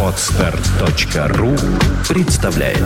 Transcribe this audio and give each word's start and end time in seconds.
Отстар.ру 0.00 1.56
представляет 2.08 2.78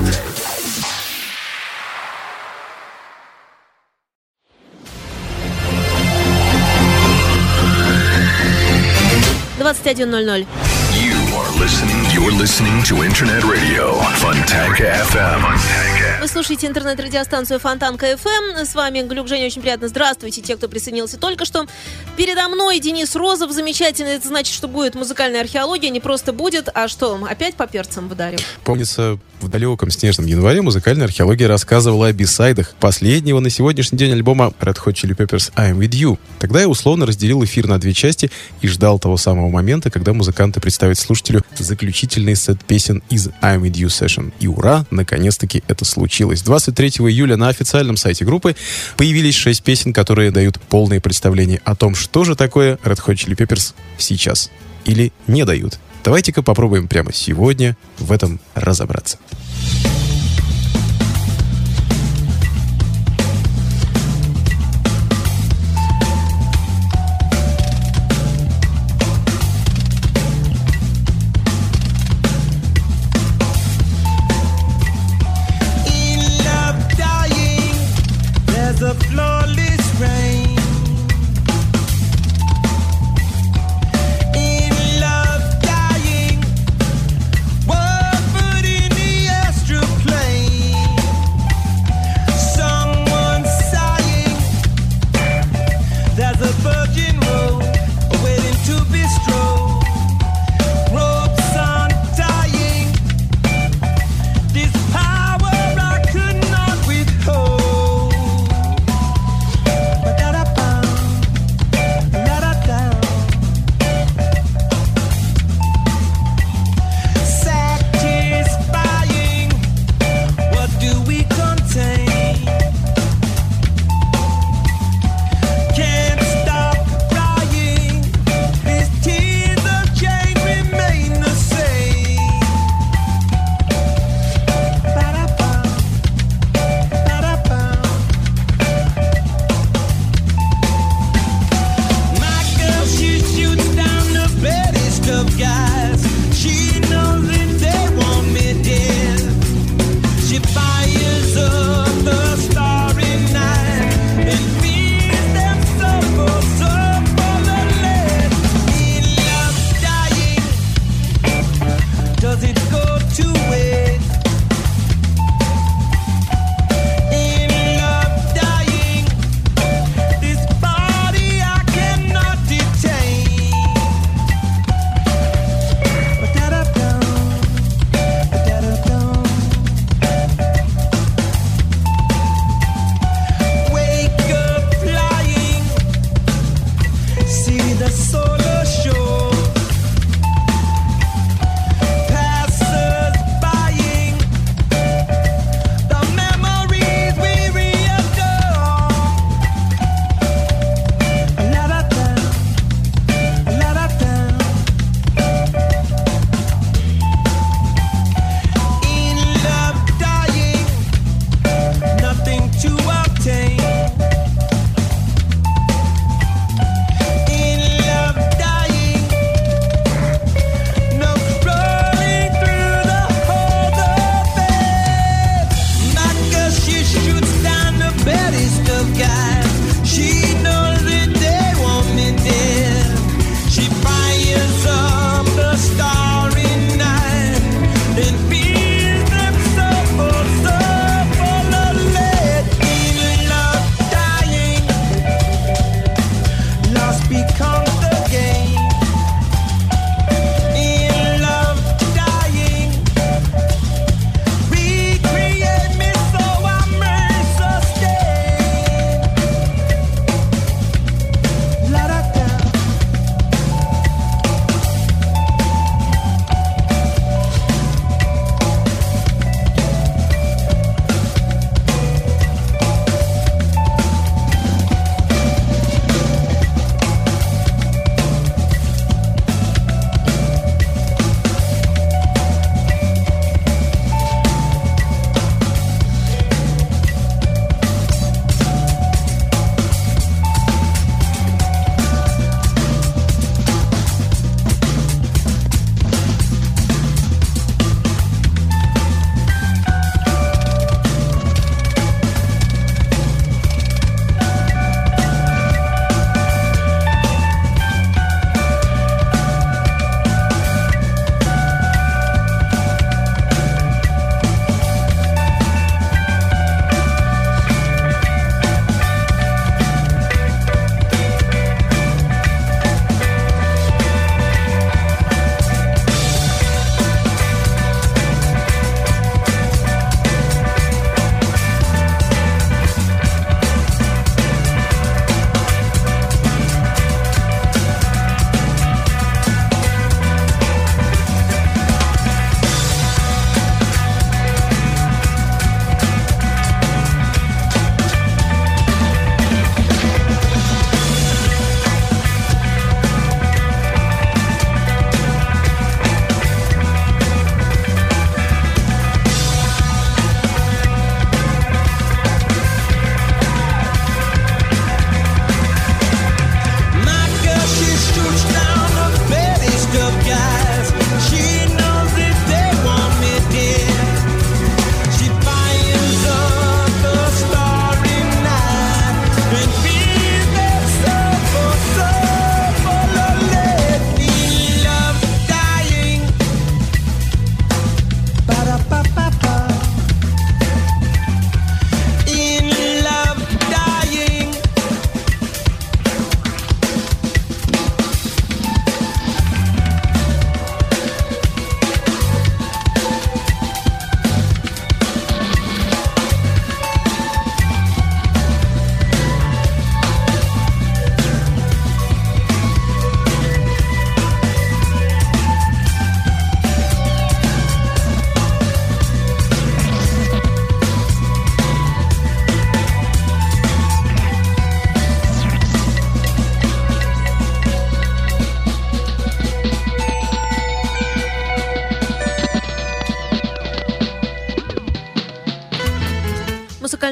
Двадцать 9.59 9.87
один 9.88 10.11
ноль 10.11 10.24
ноль. 10.24 10.46
You 10.94 11.18
are 11.36 11.60
listening. 11.60 12.02
You're 12.14 12.32
listening 12.32 12.82
to 12.84 13.02
Internet 13.04 13.44
Radio 13.44 13.92
Fontanka 14.16 14.86
FM. 15.12 16.08
Вы 16.29 16.33
слушаете 16.33 16.66
интернет-радиостанцию 16.66 17.59
Фонтанка 17.59 18.12
FM. 18.12 18.66
С 18.66 18.74
вами 18.74 19.01
Глюк 19.01 19.29
Женя. 19.29 19.47
Очень 19.47 19.62
приятно. 19.62 19.88
Здравствуйте, 19.88 20.43
те, 20.43 20.56
кто 20.56 20.69
присоединился 20.69 21.16
только 21.16 21.47
что. 21.47 21.66
Передо 22.19 22.48
мной 22.48 22.80
Денис 22.80 23.16
Розов. 23.16 23.51
Замечательно. 23.51 24.09
Это 24.09 24.29
значит, 24.29 24.55
что 24.55 24.69
будет 24.69 24.95
музыкальная 24.95 25.41
археология. 25.41 25.88
Не 25.88 26.01
просто 26.01 26.34
будет, 26.34 26.69
а 26.75 26.87
что? 26.87 27.19
Опять 27.27 27.55
по 27.55 27.66
перцам 27.66 28.09
выдарим. 28.09 28.41
Помнится, 28.62 29.19
в 29.41 29.49
далеком 29.49 29.91
снежном 29.91 30.27
январе 30.27 30.61
музыкальная 30.61 31.07
археология 31.07 31.49
рассказывала 31.49 32.09
о 32.09 32.12
бисайдах 32.12 32.74
последнего 32.79 33.41
на 33.41 33.49
сегодняшний 33.49 33.97
день 33.97 34.13
альбома 34.13 34.52
Red 34.60 34.77
Hot 34.85 34.93
Chili 34.93 35.16
Peppers 35.16 35.51
I'm 35.55 35.79
With 35.79 35.93
You. 35.93 36.19
Тогда 36.41 36.60
я 36.60 36.69
условно 36.69 37.07
разделил 37.07 37.43
эфир 37.43 37.69
на 37.69 37.79
две 37.80 37.95
части 37.95 38.30
и 38.60 38.69
ждал 38.69 38.99
того 38.99 39.16
самого 39.16 39.49
момента, 39.49 39.91
когда 39.91 40.13
музыканты 40.13 40.60
представят 40.60 40.99
слушателю 40.99 41.43
заключительный 41.57 42.37
сет 42.37 42.63
песен 42.66 43.02
из 43.09 43.29
I'm 43.41 43.63
With 43.63 43.73
You 43.73 43.87
Session. 43.87 44.30
И 44.41 44.47
ура, 44.47 44.85
наконец-таки 44.91 45.63
это 45.69 45.87
случилось. 45.87 46.18
23 46.25 46.89
июля 46.89 47.37
на 47.37 47.49
официальном 47.49 47.97
сайте 47.97 48.25
группы 48.25 48.57
появились 48.97 49.35
шесть 49.35 49.63
песен, 49.63 49.93
которые 49.93 50.31
дают 50.31 50.61
полное 50.61 51.01
представление 51.01 51.61
о 51.65 51.75
том, 51.75 51.95
что 51.95 52.25
же 52.25 52.35
такое 52.35 52.77
Red 52.85 52.99
Hot 53.07 53.15
Chili 53.15 53.37
Peppers 53.37 53.75
сейчас. 53.99 54.51
Или 54.85 55.13
не 55.27 55.45
дают. 55.45 55.79
Давайте-ка 56.05 56.43
попробуем 56.43 56.89
прямо 56.89 57.13
сегодня 57.13 57.77
в 57.99 58.13
этом 58.13 58.41
разобраться. 58.55 59.19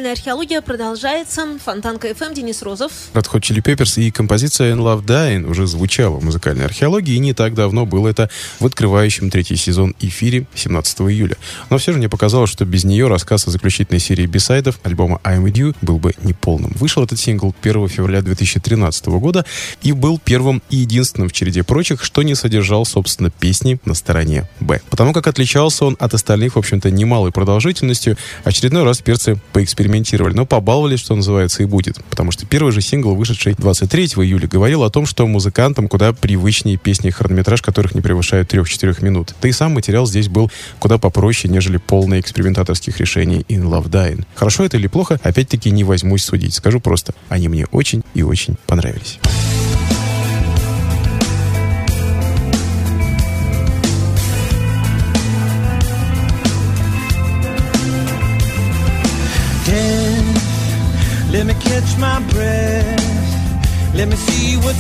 Музыкальная 0.06 0.23
археология 0.23 0.61
продолжается. 0.61 1.58
Фонтанка 1.64 2.08
FM, 2.08 2.32
Денис 2.32 2.62
Розов. 2.62 2.93
Red 3.12 3.29
Hot 3.32 3.41
Chili 3.41 3.61
Peppers 3.61 4.00
и 4.00 4.12
композиция 4.12 4.73
In 4.73 4.79
Love 4.79 5.05
Dying 5.05 5.50
уже 5.50 5.67
звучала 5.67 6.19
в 6.19 6.25
музыкальной 6.25 6.64
археологии, 6.64 7.14
и 7.14 7.19
не 7.19 7.32
так 7.32 7.55
давно 7.55 7.87
было 7.87 8.06
это 8.06 8.31
в 8.61 8.67
открывающем 8.67 9.31
третий 9.31 9.56
сезон 9.56 9.97
эфире 9.99 10.47
17 10.55 11.00
июля. 11.00 11.37
Но 11.70 11.79
все 11.79 11.91
же 11.91 11.99
мне 11.99 12.08
показалось, 12.08 12.50
что 12.50 12.64
без 12.64 12.85
нее 12.85 13.08
рассказ 13.08 13.49
о 13.49 13.50
заключительной 13.50 13.99
серии 13.99 14.26
бисайдов 14.26 14.79
альбома 14.85 15.20
I'm 15.25 15.43
With 15.43 15.55
You 15.55 15.76
был 15.82 15.99
бы 15.99 16.14
неполным. 16.23 16.70
Вышел 16.76 17.03
этот 17.03 17.19
сингл 17.19 17.53
1 17.61 17.88
февраля 17.88 18.23
2013 18.23 19.06
года 19.06 19.44
и 19.82 19.91
был 19.91 20.20
первым 20.25 20.62
и 20.70 20.76
единственным 20.76 21.31
в 21.31 21.32
череде 21.32 21.64
прочих, 21.64 22.05
что 22.05 22.23
не 22.23 22.37
содержал, 22.37 22.85
собственно, 22.87 23.31
песни 23.31 23.81
на 23.85 23.94
стороне 23.94 24.49
Б. 24.61 24.81
Потому 24.88 25.12
как 25.12 25.26
отличался 25.26 25.85
он 25.85 25.97
от 25.99 26.14
остальных, 26.14 26.55
в 26.55 26.58
общем-то, 26.61 26.93
немалой 26.93 27.32
продолжительностью, 27.32 28.17
очередной 28.44 28.85
раз 28.85 29.00
перцы 29.00 29.41
поэкспериментировали, 29.53 29.95
но 30.34 30.46
побаловались, 30.46 31.00
что 31.00 31.14
называется, 31.14 31.62
и 31.62 31.66
будет. 31.66 32.02
Потому 32.10 32.31
что 32.31 32.46
первый 32.46 32.72
же 32.72 32.81
сингл, 32.81 33.14
вышедший 33.14 33.54
23 33.54 34.04
июля, 34.04 34.48
говорил 34.48 34.82
о 34.82 34.90
том, 34.90 35.06
что 35.06 35.26
музыкантам 35.26 35.88
куда 35.88 36.12
привычнее 36.12 36.76
песни, 36.76 37.10
хронометраж 37.10 37.62
которых 37.62 37.94
не 37.94 38.00
превышает 38.00 38.52
3-4 38.52 39.04
минут. 39.04 39.34
Да 39.40 39.48
и 39.48 39.52
сам 39.52 39.75
материал 39.75 40.06
здесь 40.06 40.28
был 40.28 40.50
куда 40.78 40.98
попроще, 40.98 41.52
нежели 41.52 41.76
полный 41.78 42.20
экспериментаторских 42.20 42.98
решений 42.98 43.44
In 43.48 43.62
Love 43.62 43.88
Dying. 43.88 44.25
Хорошо 44.34 44.64
это 44.64 44.76
или 44.76 44.87
плохо, 44.87 45.20
опять-таки 45.22 45.70
не 45.70 45.84
возьмусь 45.84 46.25
судить. 46.25 46.54
Скажу 46.54 46.81
просто, 46.81 47.14
они 47.28 47.48
мне 47.48 47.66
очень 47.70 48.02
и 48.14 48.22
очень 48.22 48.56
понравились. 48.66 49.19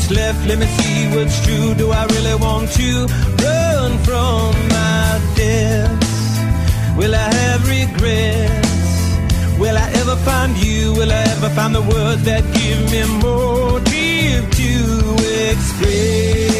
What's 0.06 0.16
left. 0.16 0.46
Let 0.46 0.58
me 0.58 0.66
see 0.66 1.08
what's 1.16 1.44
true. 1.44 1.74
Do 1.74 1.90
I 1.90 2.04
really 2.06 2.34
want 2.34 2.70
to 2.72 3.06
run 3.42 3.98
from 3.98 4.54
my 4.68 5.20
depths? 5.36 6.38
Will 6.96 7.14
I 7.14 7.28
have 7.34 7.68
regrets? 7.68 9.58
Will 9.58 9.76
I 9.76 9.90
ever 10.00 10.16
find 10.16 10.56
you? 10.56 10.92
Will 10.92 11.10
I 11.10 11.22
ever 11.34 11.48
find 11.50 11.74
the 11.74 11.82
words 11.82 12.22
that 12.24 12.44
give 12.54 12.90
me 12.92 13.02
motive 13.22 14.50
to 14.60 14.72
express? 15.50 16.56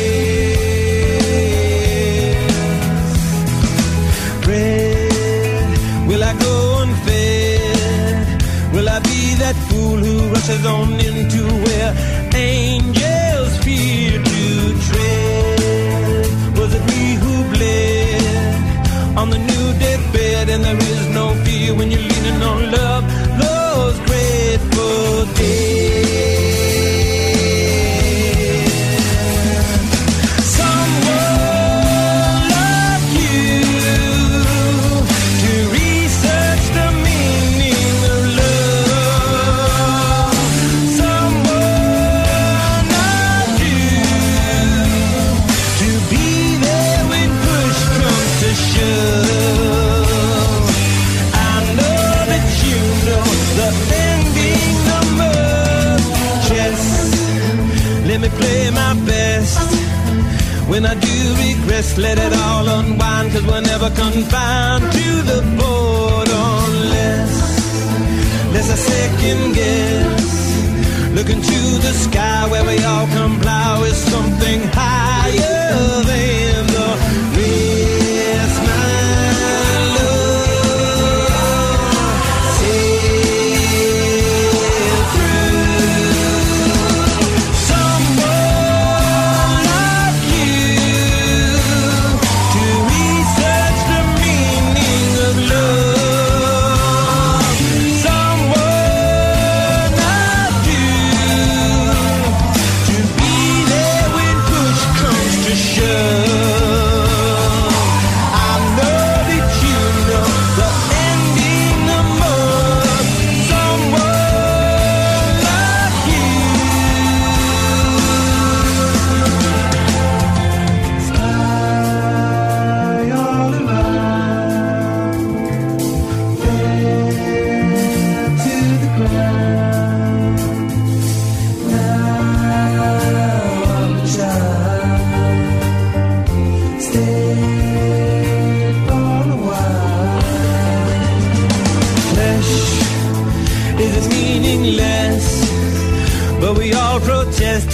Will 6.08 6.22
I 6.22 6.32
go 6.38 6.82
unfed? 6.82 8.28
Will 8.72 8.88
I 8.88 9.00
be 9.00 9.34
that 9.42 9.56
fool 9.68 9.98
who 9.98 10.28
rushes 10.32 10.64
on 10.64 10.92
into 11.00 11.42
where 11.64 12.15
fear 21.66 21.74
when 21.74 21.90
you're 21.90 22.00
leaning 22.00 22.42
on 22.42 22.70
love, 22.70 22.85
regress, 61.86 61.98
let 61.98 62.18
it 62.18 62.32
all 62.32 62.68
unwind, 62.68 63.32
cause 63.32 63.46
we're 63.46 63.60
never 63.60 63.90
confined 63.90 64.92
to 64.92 65.22
the 65.22 65.42
board 65.58 66.28
unless 66.28 67.32
there's 68.52 68.70
a 68.70 68.76
second 68.76 69.54
guess. 69.54 71.14
Look 71.14 71.30
into 71.30 71.78
the 71.80 71.92
sky 71.92 72.48
where 72.50 72.64
we 72.64 72.82
all 72.84 73.06
comply 73.06 73.80
with 73.80 73.96
something 73.96 74.60
higher 74.72 74.95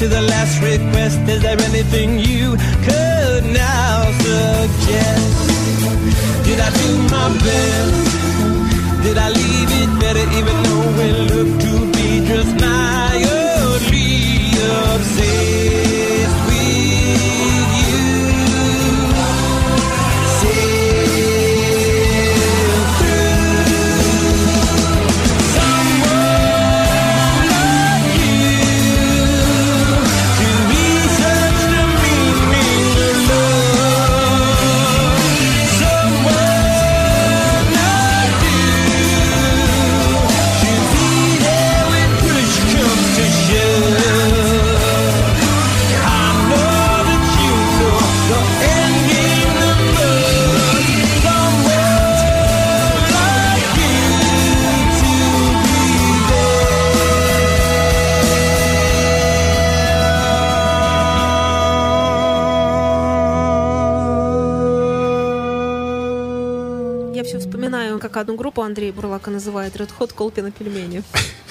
to 0.03 0.09
the 0.09 0.23
last 0.23 0.61
request. 0.61 1.19
Is 1.29 1.43
there 1.43 1.61
anything 1.61 2.02
знаю, 67.69 67.99
как 67.99 68.17
одну 68.17 68.37
группу 68.37 68.63
Андрей 68.63 68.93
Бурлака 68.93 69.31
называет 69.31 69.77
Red 69.77 69.91
Hot 69.99 70.15
Колпина 70.15 70.51
пельмени. 70.51 71.03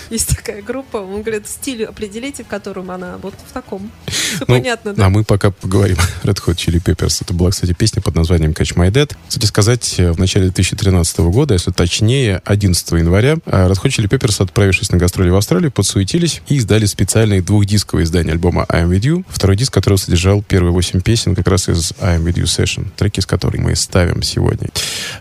Есть 0.10 0.36
такая 0.36 0.62
группа, 0.62 0.98
он 0.98 1.22
говорит, 1.22 1.48
стиль 1.48 1.86
определите, 1.86 2.44
в 2.44 2.48
котором 2.48 2.92
она 2.92 3.18
вот 3.18 3.34
в 3.34 3.52
таком. 3.54 3.92
Все 4.32 4.46
Ну, 4.48 4.56
понятно, 4.56 4.94
да? 4.94 5.06
А 5.06 5.10
мы 5.10 5.24
пока 5.24 5.52
поговорим 5.52 5.98
Red 6.24 6.38
Hot 6.46 6.56
Chili 6.56 6.82
Peppers. 6.82 7.18
Это 7.22 7.34
была, 7.34 7.52
кстати, 7.52 7.74
песня 7.74 8.02
под 8.02 8.16
названием 8.16 8.52
Catch 8.52 8.76
My 8.76 8.92
Dead. 8.92 9.12
Кстати 9.28 9.46
сказать, 9.46 9.96
э, 9.98 10.12
в 10.12 10.20
начале 10.20 10.46
2013 10.46 11.20
года, 11.20 11.54
если 11.54 11.72
точнее, 11.72 12.42
11 12.46 12.92
января, 12.94 13.38
э, 13.46 13.68
Red 13.68 13.82
Hot 13.82 13.90
Chili 13.90 14.08
Peppers, 14.08 14.44
отправившись 14.44 14.92
на 14.92 14.98
гастроли 14.98 15.30
в 15.30 15.36
Австралию, 15.36 15.72
подсуетились 15.72 16.42
и 16.48 16.56
издали 16.56 16.86
специальное 16.86 17.42
двухдисковое 17.42 18.06
издание 18.06 18.34
альбома 18.34 18.66
I'm 18.70 18.90
With 18.90 19.02
You. 19.02 19.26
Второй 19.30 19.58
диск, 19.58 19.74
который 19.74 19.98
содержал 19.98 20.42
первые 20.42 20.72
восемь 20.72 21.02
песен 21.02 21.36
как 21.36 21.48
раз 21.48 21.70
из 21.70 21.92
I'm 21.94 22.24
With 22.24 22.36
You 22.36 22.44
Session, 22.44 22.88
треки, 22.96 23.20
с 23.20 23.26
которыми 23.26 23.62
мы 23.62 23.76
ставим 23.76 24.24
сегодня. 24.24 24.70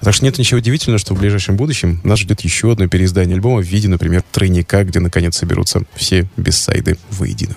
Так 0.01 0.15
что 0.15 0.25
нет 0.25 0.39
ничего 0.39 0.59
удивительного, 0.59 0.99
что 0.99 1.15
в 1.15 1.19
ближайшем 1.19 1.57
будущем 1.57 2.01
нас 2.05 2.21
ждет 2.21 2.41
еще 2.41 2.73
одно 2.73 2.89
переиздание 2.89 3.35
альбома 3.35 3.61
в 3.61 3.67
виде, 3.67 3.89
например, 3.89 4.23
тройника, 4.33 4.85
где 4.85 5.01
наконец 5.01 5.37
соберутся 5.37 5.83
все 5.95 6.27
бессайды 6.37 6.99
воедино. 7.11 7.57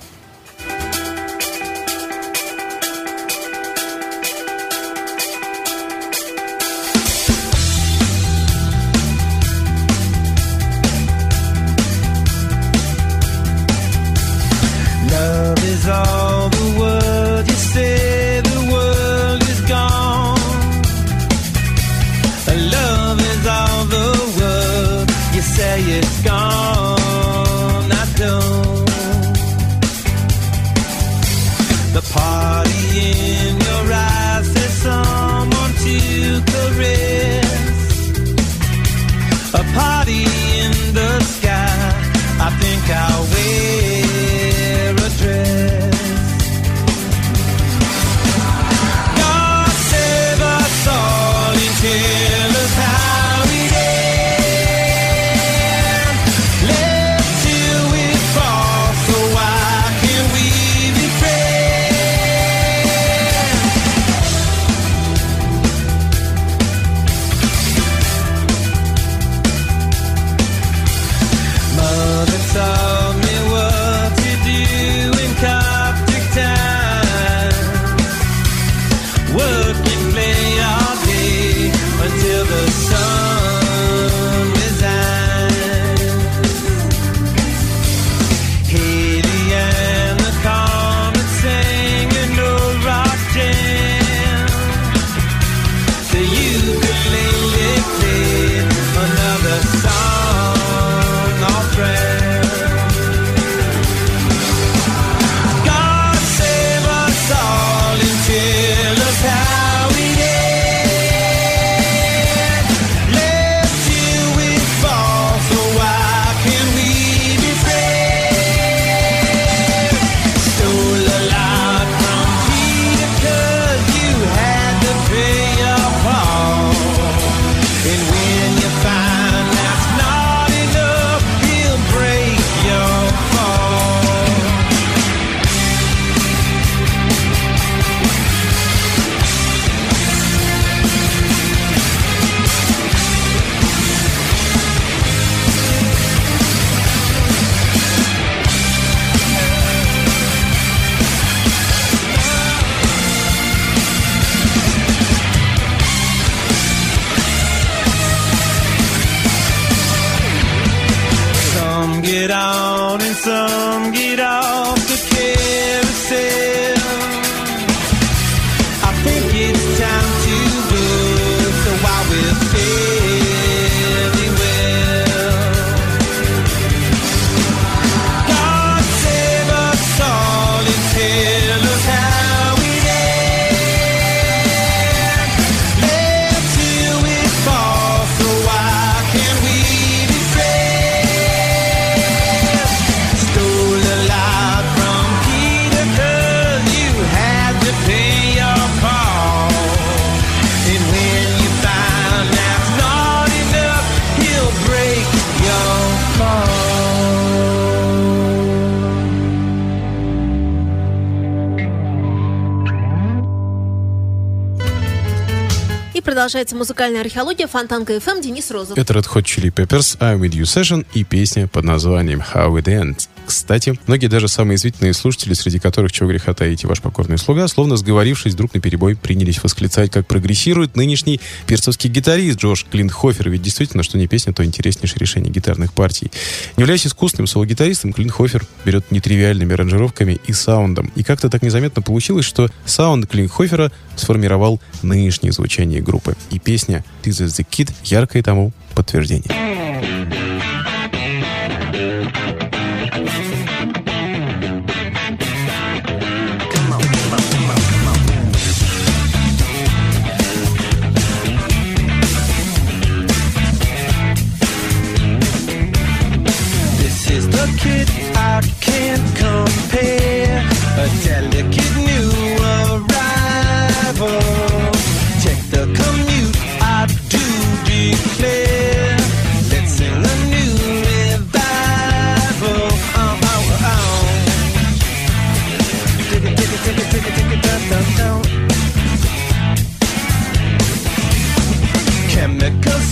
Продолжается 216.03 216.55
музыкальная 216.55 217.01
археология 217.01 217.47
Фонтанка 217.47 217.93
FM 217.93 218.21
Денис 218.21 218.51
Розов. 218.51 218.77
Это 218.77 218.93
Red 218.93 219.07
Hot 219.13 219.23
Chili 219.23 219.51
Peppers 219.51 219.97
I'm 219.99 220.19
With 220.19 220.31
You 220.31 220.43
Session 220.43 220.85
и 220.93 221.03
песня 221.03 221.47
под 221.47 221.65
названием 221.65 222.21
How 222.21 222.51
It 222.59 222.65
Ends. 222.65 223.09
Кстати, 223.25 223.77
многие 223.87 224.07
даже 224.07 224.27
самые 224.27 224.57
извительные 224.57 224.93
слушатели, 224.93 225.33
среди 225.33 225.59
которых 225.59 225.91
чего 225.91 226.09
греха 226.09 226.33
таить 226.33 226.65
ваш 226.65 226.81
покорный 226.81 227.17
слуга, 227.17 227.47
словно 227.47 227.77
сговорившись 227.77 228.35
друг 228.35 228.53
на 228.53 228.59
перебой, 228.59 228.95
принялись 228.95 229.41
восклицать, 229.41 229.91
как 229.91 230.07
прогрессирует 230.07 230.75
нынешний 230.75 231.19
перцовский 231.47 231.89
гитарист 231.89 232.39
Джош 232.39 232.65
Клинхофер. 232.69 233.29
Ведь 233.29 233.41
действительно, 233.41 233.83
что 233.83 233.97
не 233.97 234.07
песня, 234.07 234.33
то 234.33 234.43
интереснейшее 234.43 234.99
решение 234.99 235.31
гитарных 235.31 235.73
партий. 235.73 236.11
Не 236.57 236.61
являясь 236.61 236.85
искусственным 236.85 237.27
соло-гитаристом, 237.27 237.93
Клинхофер 237.93 238.45
берет 238.65 238.91
нетривиальными 238.91 239.53
аранжировками 239.53 240.19
и 240.27 240.33
саундом. 240.33 240.91
И 240.95 241.03
как-то 241.03 241.29
так 241.29 241.41
незаметно 241.41 241.81
получилось, 241.81 242.25
что 242.25 242.49
саунд 242.65 243.07
Клинхофера 243.07 243.71
сформировал 243.95 244.59
нынешнее 244.81 245.31
звучание 245.31 245.81
группы. 245.81 246.15
И 246.31 246.39
песня 246.39 246.83
«This 247.03 247.23
is 247.25 247.39
the 247.39 247.45
Kid» 247.49 247.71
яркое 247.83 248.23
тому 248.23 248.51
подтверждение. 248.73 249.62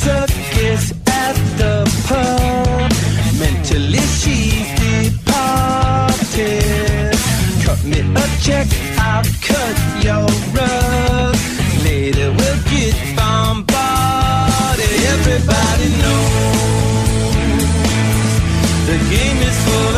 Circus 0.01 0.93
at 1.07 1.35
the 1.57 1.85
pub. 2.07 2.91
Mentally, 3.39 3.99
she's 4.19 4.69
departed. 4.79 6.25
Cut 7.63 7.83
me 7.83 7.99
a 7.99 8.25
check, 8.41 8.67
I'll 8.97 9.23
cut 9.41 9.77
your 10.03 10.27
rug. 10.55 11.35
Later, 11.83 12.29
we'll 12.31 12.61
get 12.71 12.95
bombarded. 13.15 14.95
Everybody 15.13 15.89
knows 16.01 17.31
the 18.87 18.97
game 19.09 19.37
is 19.37 19.57
for. 19.65 19.90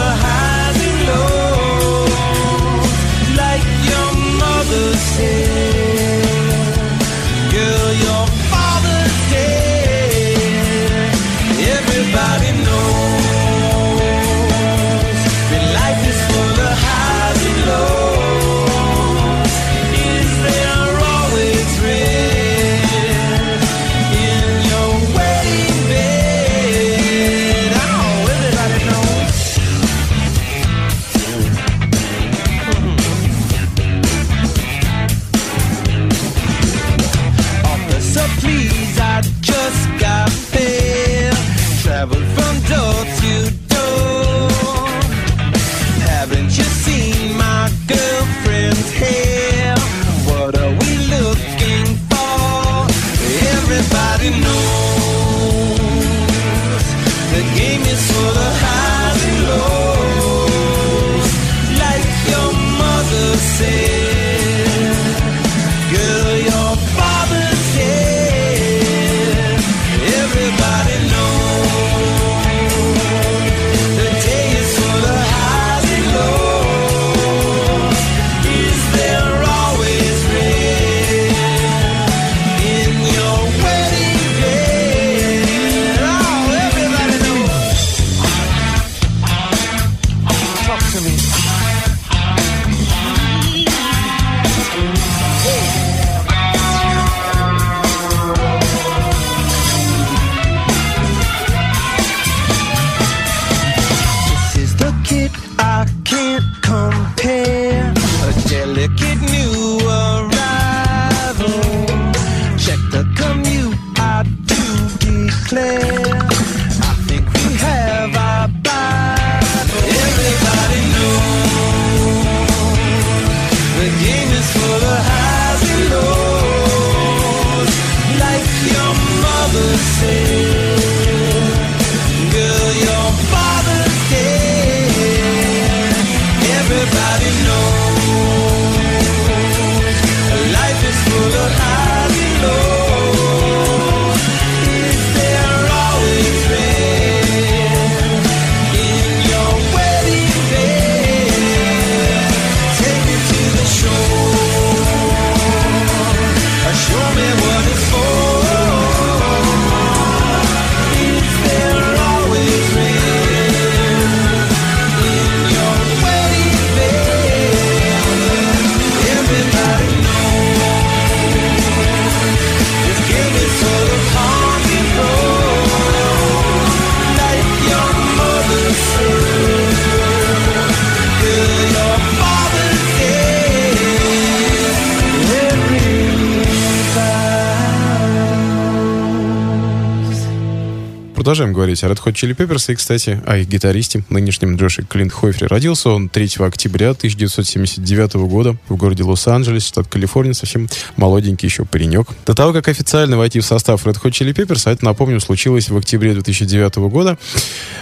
Продолжаем 191.33 191.55
говорить 191.55 191.83
о 191.83 191.87
Red 191.87 191.99
Hot 192.05 192.13
Chili 192.13 192.35
Peppers. 192.35 192.71
И, 192.71 192.75
кстати, 192.75 193.19
о 193.25 193.37
их 193.37 193.47
гитаристе, 193.47 194.03
нынешнем 194.09 194.55
Джоше 194.55 194.83
Клинт 194.83 195.11
Хойфере. 195.11 195.47
Родился 195.47 195.89
он 195.89 196.07
3 196.07 196.29
октября 196.37 196.91
1979 196.91 198.13
года 198.27 198.55
в 198.69 198.75
городе 198.75 199.01
Лос-Анджелес, 199.01 199.65
штат 199.65 199.87
Калифорния. 199.87 200.33
Совсем 200.33 200.69
молоденький 200.95 201.47
еще 201.47 201.65
паренек. 201.65 202.09
До 202.27 202.35
того, 202.35 202.53
как 202.53 202.67
официально 202.67 203.17
войти 203.17 203.39
в 203.39 203.45
состав 203.47 203.83
Red 203.87 203.99
Hot 204.03 204.11
Chili 204.11 204.31
Peppers, 204.31 204.61
а 204.65 204.73
это, 204.73 204.85
напомню, 204.85 205.19
случилось 205.19 205.69
в 205.69 205.75
октябре 205.75 206.13
2009 206.13 206.75
года, 206.75 207.17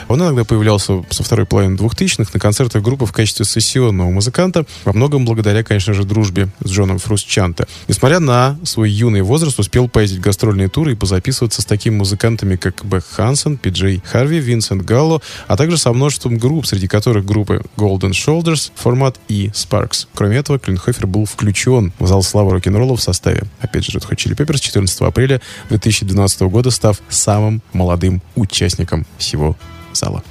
он 0.08 0.22
иногда 0.22 0.46
появлялся 0.46 1.04
со 1.10 1.22
второй 1.22 1.46
половины 1.46 1.76
2000-х 1.76 2.32
на 2.34 2.40
концертах 2.40 2.82
группы 2.82 3.06
в 3.06 3.12
качестве 3.12 3.44
сессионного 3.44 4.12
музыканта, 4.12 4.66
во 4.86 4.94
многом 4.94 5.26
благодаря, 5.26 5.62
конечно 5.62 5.94
же, 5.94 6.06
дружбе 6.06 6.48
с 6.64 6.70
Джоном 6.70 7.00
Фрусчанто. 7.00 7.68
Несмотря 7.90 8.22
на 8.22 8.58
свой 8.64 8.90
юный 8.90 9.24
возраст, 9.24 9.60
успел 9.60 9.90
поездить 9.90 10.22
гастрольные 10.22 10.70
туры 10.70 10.94
и 10.94 10.96
позаписываться 10.96 11.62
с 11.62 11.66
такими 11.66 11.96
музыкантами, 11.96 12.56
как 12.56 12.86
Бек 12.86 13.04
Хансен, 13.42 13.58
Пиджей 13.58 14.02
Харви, 14.06 14.40
Винсент 14.40 14.84
Галло, 14.84 15.22
а 15.48 15.58
также 15.58 15.78
со 15.78 15.92
множеством 15.94 16.38
групп, 16.38 16.66
среди 16.66 16.88
которых 16.88 17.26
группы 17.26 17.62
Golden 17.78 18.12
Shoulders, 18.12 18.72
Формат 18.76 19.20
и 19.28 19.48
Sparks. 19.48 20.08
Кроме 20.14 20.38
этого, 20.38 20.60
Клинхофер 20.60 21.08
был 21.08 21.26
включен 21.26 21.92
в 22.00 22.08
зал 22.08 22.24
славы 22.24 22.52
рок-н-ролла 22.52 22.96
в 22.96 23.02
составе, 23.02 23.44
опять 23.60 23.86
же, 23.86 23.98
Red 23.98 24.10
Hot 24.10 24.16
Chili 24.16 24.36
Peppers 24.36 24.60
14 24.60 25.02
апреля 25.02 25.42
2012 25.70 26.42
года, 26.42 26.70
став 26.72 27.00
самым 27.10 27.62
молодым 27.74 28.22
участником 28.36 29.06
всего 29.18 29.58
зала. 29.94 30.24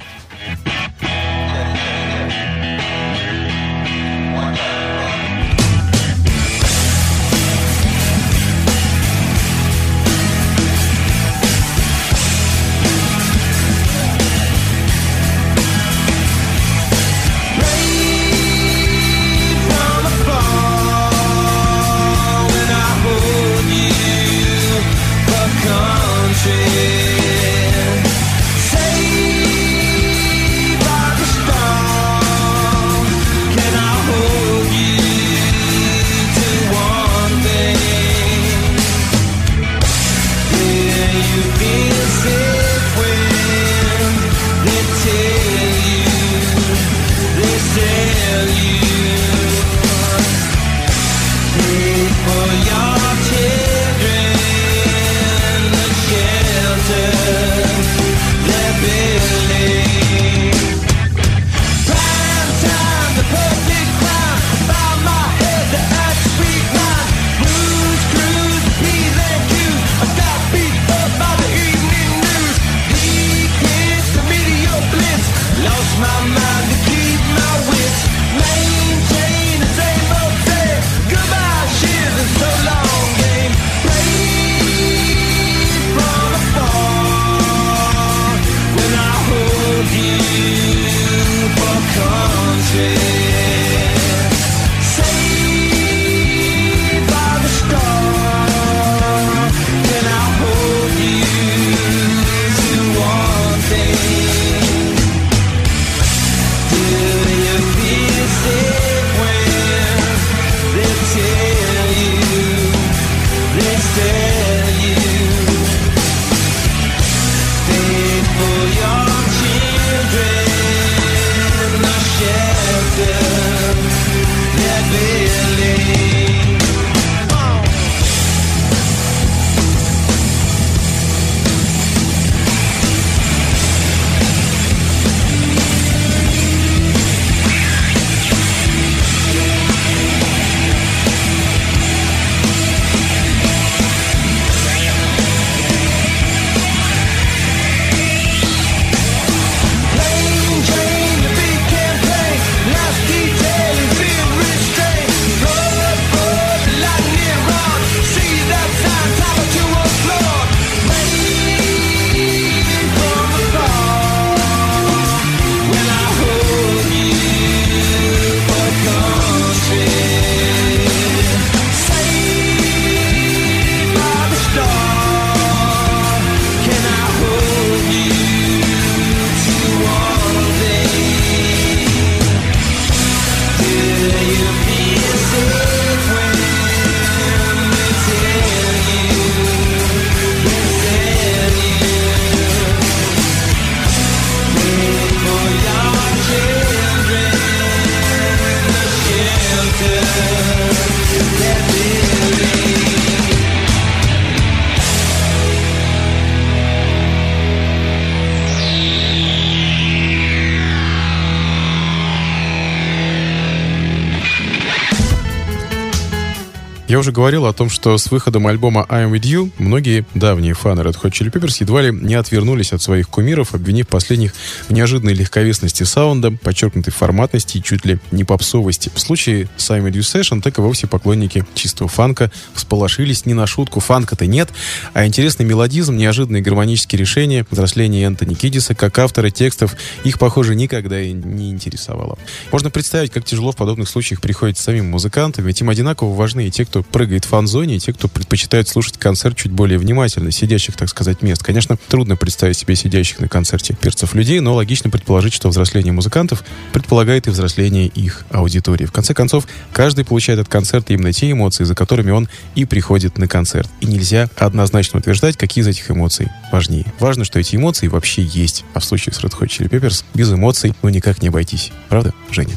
Говорил 217.21 217.45
о 217.45 217.53
том, 217.53 217.69
что 217.69 217.99
с 217.99 218.09
выходом 218.09 218.47
альбома 218.47 218.83
I'm 218.89 219.11
With 219.11 219.21
You 219.21 219.51
многие 219.59 220.07
давние 220.15 220.55
фаны 220.55 220.79
Red 220.79 220.99
Hot 221.03 221.11
Chili 221.11 221.31
Peppers 221.31 221.57
едва 221.59 221.83
ли 221.83 221.91
не 221.91 222.15
отвернулись 222.15 222.73
от 222.73 222.81
своих 222.81 223.09
кумиров, 223.09 223.53
обвинив 223.53 223.87
последних 223.87 224.33
в 224.67 224.73
неожиданной 224.73 225.13
легковесности 225.13 225.83
саунда, 225.83 226.31
подчеркнутой 226.31 226.91
форматности 226.91 227.59
и 227.59 227.61
чуть 227.61 227.85
ли 227.85 227.99
не 228.09 228.23
попсовости. 228.23 228.89
В 228.95 228.99
случае 228.99 229.47
с 229.55 229.69
I'm 229.69 229.87
With 229.87 229.91
You 229.91 229.99
Session 229.99 230.41
так 230.41 230.57
и 230.57 230.61
вовсе 230.61 230.87
поклонники 230.87 231.45
чистого 231.53 231.87
фанка 231.87 232.31
всполошились 232.55 233.27
не 233.27 233.35
на 233.35 233.45
шутку. 233.45 233.81
Фанка-то 233.81 234.25
нет, 234.25 234.49
а 234.95 235.05
интересный 235.05 235.45
мелодизм, 235.45 235.95
неожиданные 235.95 236.41
гармонические 236.41 236.99
решения, 236.99 237.45
взросление 237.51 238.05
Энтони 238.05 238.33
Кидиса 238.33 238.73
как 238.73 238.97
автора 238.97 239.29
текстов 239.29 239.75
их, 240.03 240.17
похоже, 240.17 240.55
никогда 240.55 240.99
и 240.99 241.11
не 241.11 241.51
интересовало. 241.51 242.17
Можно 242.51 242.71
представить, 242.71 243.11
как 243.11 243.25
тяжело 243.25 243.51
в 243.51 243.55
подобных 243.55 243.87
случаях 243.89 244.21
приходится 244.21 244.63
самим 244.63 244.89
музыкантам, 244.89 245.45
ведь 245.45 245.61
им 245.61 245.69
одинаково 245.69 246.15
важны 246.15 246.47
и 246.47 246.49
те, 246.49 246.65
кто 246.65 246.81
прыгает 246.81 247.10
в 247.19 247.27
фан-зоне, 247.29 247.75
и 247.75 247.79
те, 247.79 247.93
кто 247.93 248.07
предпочитает 248.07 248.67
слушать 248.67 248.97
концерт 248.97 249.37
чуть 249.37 249.51
более 249.51 249.77
внимательно, 249.77 250.31
сидящих, 250.31 250.75
так 250.75 250.89
сказать, 250.89 251.21
мест. 251.21 251.43
Конечно, 251.43 251.77
трудно 251.87 252.15
представить 252.15 252.57
себе 252.57 252.75
сидящих 252.75 253.19
на 253.19 253.27
концерте 253.27 253.73
перцев 253.73 254.13
людей, 254.13 254.39
но 254.39 254.53
логично 254.53 254.89
предположить, 254.89 255.33
что 255.33 255.49
взросление 255.49 255.93
музыкантов 255.93 256.43
предполагает 256.73 257.27
и 257.27 257.29
взросление 257.29 257.87
их 257.87 258.25
аудитории. 258.29 258.85
В 258.85 258.91
конце 258.91 259.13
концов, 259.13 259.47
каждый 259.73 260.05
получает 260.05 260.39
от 260.39 260.47
концерта 260.47 260.93
именно 260.93 261.13
те 261.13 261.31
эмоции, 261.31 261.63
за 261.63 261.75
которыми 261.75 262.11
он 262.11 262.27
и 262.55 262.65
приходит 262.65 263.17
на 263.17 263.27
концерт. 263.27 263.69
И 263.79 263.85
нельзя 263.85 264.29
однозначно 264.37 264.99
утверждать, 264.99 265.37
какие 265.37 265.61
из 265.61 265.67
этих 265.67 265.91
эмоций 265.91 266.29
важнее. 266.51 266.85
Важно, 266.99 267.25
что 267.25 267.39
эти 267.39 267.55
эмоции 267.55 267.87
вообще 267.87 268.23
есть. 268.23 268.65
А 268.73 268.79
в 268.79 268.85
случае 268.85 269.13
с 269.13 269.19
Red 269.19 269.37
Hot 269.39 269.47
Chili 269.47 269.69
Peppers 269.69 270.03
без 270.13 270.31
эмоций 270.31 270.73
ну 270.81 270.89
никак 270.89 271.21
не 271.21 271.27
обойтись. 271.27 271.71
Правда, 271.89 272.13
Женя? 272.31 272.55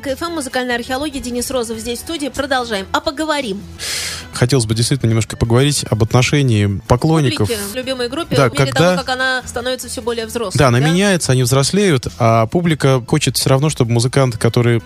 КФМ, 0.00 0.32
музыкальная 0.32 0.76
археология, 0.76 1.20
Денис 1.20 1.50
Розов 1.50 1.78
здесь 1.78 1.98
в 1.98 2.02
студии. 2.02 2.28
Продолжаем. 2.28 2.86
А 2.92 3.00
поговорим. 3.00 3.60
Хотелось 4.32 4.64
бы 4.66 4.74
действительно 4.74 5.08
немножко 5.10 5.36
поговорить 5.36 5.84
об 5.90 6.02
отношении 6.02 6.80
поклонников. 6.86 7.48
Публике, 7.48 7.60
любимой 7.74 8.08
группе, 8.08 8.36
Да, 8.36 8.48
в 8.48 8.52
мере 8.52 8.64
когда- 8.66 8.94
того, 8.94 8.98
как 9.04 9.08
она 9.14 9.42
становится 9.44 9.88
все 9.88 10.00
более 10.02 10.26
взрослой. 10.26 10.58
Да, 10.58 10.68
она 10.68 10.78
меняется, 10.78 11.32
они 11.32 11.42
взрослеют, 11.42 12.06
а 12.18 12.46
публика 12.46 13.02
хочет 13.06 13.36
все 13.36 13.50
равно, 13.50 13.70
чтобы 13.70 13.92
музыканты, 13.92 14.38
которые 14.38 14.82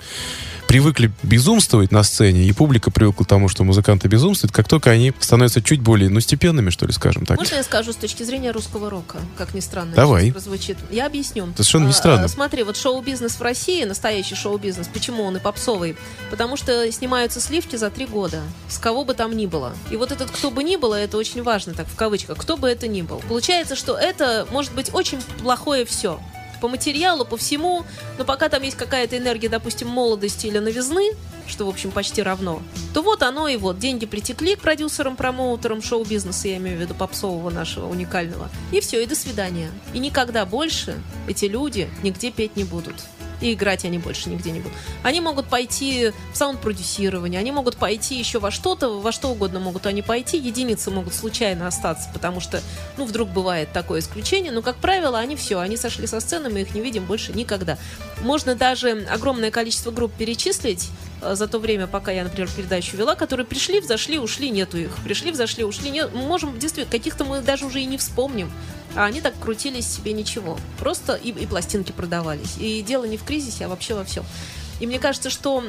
привыкли 0.75 1.13
безумствовать 1.23 1.93
на 1.93 2.03
сцене, 2.03 2.43
и 2.43 2.53
публика 2.53 2.91
привыкла 2.91 3.23
к 3.23 3.29
тому, 3.29 3.47
что 3.47 3.63
музыканты 3.63 4.09
безумствуют, 4.09 4.51
как 4.53 4.67
только 4.67 4.91
они 4.91 5.13
становятся 5.21 5.63
чуть 5.63 5.81
более, 5.81 6.11
ну, 6.11 6.19
степенными, 6.19 6.71
что 6.71 6.85
ли, 6.85 6.93
скажем 6.93 7.27
так. 7.27 7.39
Можно 7.39 7.55
я 7.55 7.63
скажу 7.63 7.93
с 7.93 7.97
точки 7.97 8.25
зрения 8.25 8.51
русского 8.51 8.91
рока, 8.91 9.19
как 9.39 9.55
ни 9.55 9.61
странно 9.61 9.95
Давай. 9.95 10.33
прозвучит? 10.33 10.77
Я 10.91 11.07
объясню. 11.07 11.45
Это 11.45 11.63
совершенно 11.63 11.85
не 11.85 11.91
А, 11.91 11.95
странно. 11.95 12.27
Смотри, 12.27 12.65
вот 12.65 12.77
шоу-бизнес 12.77 13.37
в 13.37 13.43
России, 13.43 13.85
настоящий 13.85 14.35
шоу-бизнес, 14.35 14.89
почему 14.93 15.23
он 15.23 15.37
и 15.37 15.39
попсовый? 15.39 15.95
Потому 16.29 16.57
что 16.57 16.91
снимаются 16.91 17.41
сливки 17.41 17.77
за 17.77 17.89
три 17.91 18.07
года, 18.07 18.41
с 18.69 18.79
кого 18.79 19.05
бы 19.05 19.15
там 19.15 19.37
ни 19.37 19.47
было. 19.47 19.75
И 19.93 19.97
вот 19.97 20.11
этот 20.11 20.33
кто 20.33 20.51
бы 20.51 20.65
ни 20.65 20.75
было, 20.75 20.97
это 20.97 21.17
очень 21.19 21.45
важно, 21.45 21.75
так 21.75 21.87
в 21.87 21.95
кавычках, 21.95 22.37
кто 22.37 22.57
бы 22.57 22.69
это 22.69 22.89
ни 22.89 23.03
был. 23.03 23.23
Получается, 23.29 23.77
что 23.77 23.97
это 23.97 24.45
может 24.51 24.75
быть 24.75 24.93
очень 24.93 25.21
плохое 25.41 25.85
все. 25.85 26.19
По 26.65 26.69
материалу, 26.69 27.27
по 27.27 27.37
всему, 27.37 27.85
но 28.17 28.25
пока 28.25 28.49
там 28.49 28.63
есть 28.63 28.79
какая-то 28.79 29.19
энергия, 29.19 29.51
допустим, 29.51 29.87
молодости 29.87 30.47
или 30.47 30.57
новизны, 30.57 31.11
что, 31.47 31.67
в 31.67 31.69
общем, 31.69 31.91
почти 31.91 32.23
равно, 32.23 32.63
то 32.95 33.03
вот 33.03 33.23
оно 33.23 33.49
и 33.49 33.59
вот. 33.59 33.79
Деньги 33.79 34.07
притекли 34.07 34.57
к 34.57 34.61
продюсерам, 34.61 35.15
промоутерам 35.15 35.83
шоу-бизнеса, 35.83 36.49
я 36.49 36.57
имею 36.57 36.79
в 36.79 36.81
виду 36.81 36.95
попсового 36.95 37.51
нашего 37.51 37.87
уникального. 37.87 38.49
И 38.73 38.81
все, 38.81 39.03
и 39.03 39.07
до 39.07 39.15
свидания. 39.15 39.71
И 39.93 39.99
никогда 39.99 40.47
больше 40.47 40.99
эти 41.29 41.45
люди 41.45 41.91
нигде 42.03 42.31
петь 42.31 42.57
не 42.57 42.65
будут. 42.65 42.95
И 43.45 43.53
играть 43.53 43.85
они 43.85 43.99
больше 43.99 44.31
нигде 44.31 44.51
не 44.53 44.61
будут. 44.61 44.75
Они 45.03 45.21
могут 45.21 45.49
пойти 45.49 46.13
в 46.33 46.37
саунд-продюсирование, 46.37 47.39
они 47.39 47.53
могут 47.53 47.77
пойти 47.77 48.19
еще 48.19 48.39
во 48.39 48.51
что-то, 48.51 49.01
во 49.01 49.13
что 49.13 49.29
угодно 49.29 49.61
могут 49.61 49.85
они 49.85 50.01
пойти. 50.01 50.39
Единицы 50.39 50.91
могут 50.91 51.13
случайно 51.13 51.67
остаться, 51.67 52.09
потому 52.15 52.41
что, 52.41 52.63
ну, 52.97 53.05
вдруг 53.05 53.29
бывает 53.29 53.71
такое 53.71 54.01
исключение. 54.01 54.51
Но, 54.51 54.63
как 54.63 54.77
правило, 54.77 55.19
они 55.19 55.37
все, 55.37 55.59
они 55.59 55.77
сошли 55.77 56.07
со 56.07 56.21
сцены, 56.21 56.49
мы 56.49 56.63
их 56.63 56.75
не 56.75 56.81
видим 56.81 57.05
больше 57.05 57.35
никогда. 57.35 57.77
Можно 58.23 58.55
даже 58.55 59.07
огромное 59.11 59.51
количество 59.51 59.91
групп 59.91 60.15
перечислить, 60.17 60.89
э, 61.21 61.35
за 61.35 61.47
то 61.47 61.59
время, 61.59 61.87
пока 61.87 62.13
я, 62.13 62.25
например, 62.25 62.49
передачу 62.51 62.97
вела, 62.97 63.15
которые 63.15 63.45
пришли, 63.45 63.81
взошли, 63.81 64.19
ушли, 64.19 64.49
нету 64.49 64.79
их. 64.79 64.97
Пришли, 65.05 65.33
взошли, 65.33 65.65
ушли, 65.65 65.91
нет. 65.91 66.13
Мы 66.15 66.23
можем, 66.23 66.59
действительно, 66.59 66.91
каких-то 66.91 67.27
мы 67.27 67.43
даже 67.43 67.67
уже 67.67 67.83
и 67.83 67.85
не 67.85 67.99
вспомним. 67.99 68.51
А 68.97 69.05
они 69.05 69.21
так 69.21 69.35
крутились 69.39 69.87
себе 69.87 70.13
ничего. 70.13 70.59
Просто 70.79 71.15
и, 71.15 71.31
и 71.31 71.47
пластинки 71.47 71.93
продавались. 71.93 72.57
И 72.59 72.83
дело 72.83 73.05
не 73.05 73.17
в 73.17 73.25
кризисе, 73.25 73.67
а 73.67 73.69
вообще 73.69 73.95
во 73.95 74.05
всем. 74.05 74.25
И 74.81 74.87
мне 74.87 74.99
кажется, 74.99 75.31
что 75.31 75.63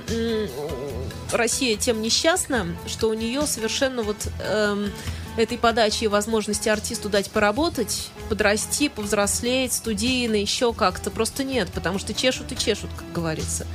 Россия 1.32 1.78
тем 1.78 2.02
несчастна, 2.02 2.68
что 2.88 3.10
у 3.10 3.14
нее 3.14 3.46
совершенно 3.46 4.02
вот 4.02 4.18
эм, 4.40 4.92
этой 5.38 5.58
подачи 5.58 6.06
и 6.06 6.08
возможности 6.08 6.70
артисту 6.70 7.10
дать 7.10 7.30
поработать, 7.30 8.10
подрасти, 8.30 8.90
повзрослеть, 8.90 9.74
студийно, 9.74 10.36
еще 10.36 10.74
как-то 10.74 11.12
просто 11.12 11.44
нет, 11.44 11.70
потому 11.74 12.00
что 12.00 12.14
чешут 12.14 12.52
и 12.52 12.58
чешут, 12.58 12.90
как 12.98 13.12
говорится. 13.14 13.68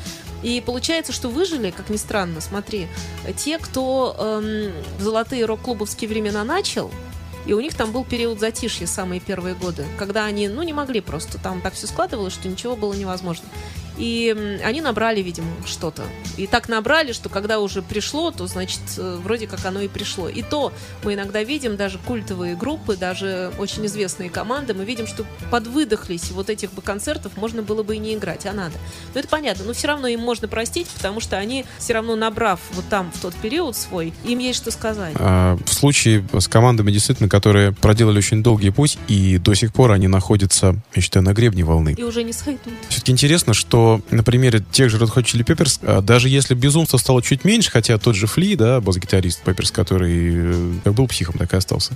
И 0.43 0.63
получается, 0.65 1.13
что 1.13 1.29
выжили, 1.29 1.71
как 1.71 1.91
ни 1.91 1.97
странно, 1.97 2.41
смотри, 2.41 2.89
те, 3.37 3.59
кто 3.59 4.17
эм, 4.19 4.73
в 4.99 5.03
золотые 5.03 5.45
рок-клубовские 5.45 6.09
времена 6.09 6.45
начал, 6.45 6.91
и 7.51 7.53
у 7.53 7.59
них 7.59 7.75
там 7.75 7.91
был 7.91 8.05
период 8.05 8.39
затишья 8.39 8.87
самые 8.87 9.21
первые 9.21 9.57
годы, 9.57 9.85
когда 9.99 10.25
они, 10.25 10.47
ну, 10.47 10.63
не 10.63 10.73
могли 10.73 11.01
просто, 11.01 11.37
там 11.37 11.61
так 11.61 11.75
все 11.75 11.89
складывалось, 11.89 12.33
что 12.33 12.47
ничего 12.47 12.77
было 12.77 12.95
невозможно. 12.95 13.49
И 14.01 14.59
они 14.65 14.81
набрали, 14.81 15.21
видимо, 15.21 15.49
что-то. 15.67 16.03
И 16.39 16.47
так 16.47 16.71
набрали, 16.71 17.13
что 17.13 17.29
когда 17.29 17.61
уже 17.61 17.83
пришло, 17.83 18.31
то, 18.31 18.47
значит, 18.47 18.81
э, 18.97 19.19
вроде 19.23 19.47
как 19.47 19.65
оно 19.67 19.83
и 19.83 19.89
пришло. 19.89 20.29
И 20.29 20.43
то 20.43 20.73
мы 21.05 21.15
иногда 21.15 21.43
видим 21.43 21.77
даже 21.77 21.99
культовые 21.99 22.57
группы, 22.57 22.97
даже 22.97 23.53
очень 23.59 23.85
известные 23.85 24.31
команды, 24.31 24.73
мы 24.73 24.87
видим, 24.87 25.07
что 25.07 25.27
подвыдохлись 25.51 26.31
вот 26.31 26.49
этих 26.49 26.73
бы 26.73 26.81
концертов 26.81 27.37
можно 27.37 27.63
было 27.63 27.83
бы 27.83 27.97
и 27.97 27.99
не 27.99 28.15
играть, 28.15 28.47
а 28.47 28.53
надо. 28.53 28.73
Но 29.13 29.21
это 29.21 29.29
понятно, 29.29 29.65
но 29.65 29.75
все 29.75 29.89
равно 29.89 30.07
им 30.07 30.21
можно 30.21 30.49
простить, 30.49 30.89
потому 30.89 31.21
что 31.21 31.37
они 31.37 31.67
все 31.79 31.93
равно 31.93 32.17
набрав 32.17 32.61
вот 32.73 32.87
там 32.89 33.13
в 33.13 33.21
тот 33.21 33.35
период 33.35 33.77
свой, 33.77 34.15
им 34.25 34.39
есть 34.39 34.61
что 34.61 34.71
сказать. 34.71 35.15
А, 35.19 35.59
В 35.67 35.75
случае 35.75 36.27
с 36.33 36.49
командами, 36.49 36.91
действительно, 36.91 37.29
которые 37.29 37.73
проделали 37.73 38.17
очень 38.17 38.43
долгий 38.43 38.71
путь, 38.71 38.97
и 39.09 39.37
до 39.37 39.53
сих 39.53 39.75
пор 39.75 39.93
они 39.93 40.09
находятся, 40.09 40.75
я 40.95 41.03
считаю, 41.03 41.23
на 41.25 41.35
гребне 41.35 41.65
волны. 41.65 41.95
И 41.99 42.03
уже 42.03 42.23
не 42.23 42.33
сойдут. 42.33 42.73
Все-таки 42.89 43.13
интересно, 43.13 43.53
что 43.53 43.90
на 44.11 44.23
примере 44.23 44.63
тех 44.73 44.91
же 44.91 44.99
Red 44.99 45.13
Hot 45.15 45.25
Chili 45.25 45.45
Peppers, 45.45 45.81
а, 45.83 46.01
даже 46.01 46.29
если 46.29 46.55
безумства 46.55 46.99
стало 46.99 47.23
чуть 47.23 47.45
меньше, 47.45 47.71
хотя 47.71 47.99
тот 47.99 48.15
же 48.15 48.27
Фли, 48.27 48.55
да, 48.55 48.81
бас-гитарист 48.81 49.43
Пепперс, 49.43 49.71
который 49.71 50.31
э, 50.35 50.73
как 50.85 50.95
был 50.95 51.07
психом, 51.09 51.37
так 51.39 51.53
и 51.53 51.57
остался. 51.57 51.93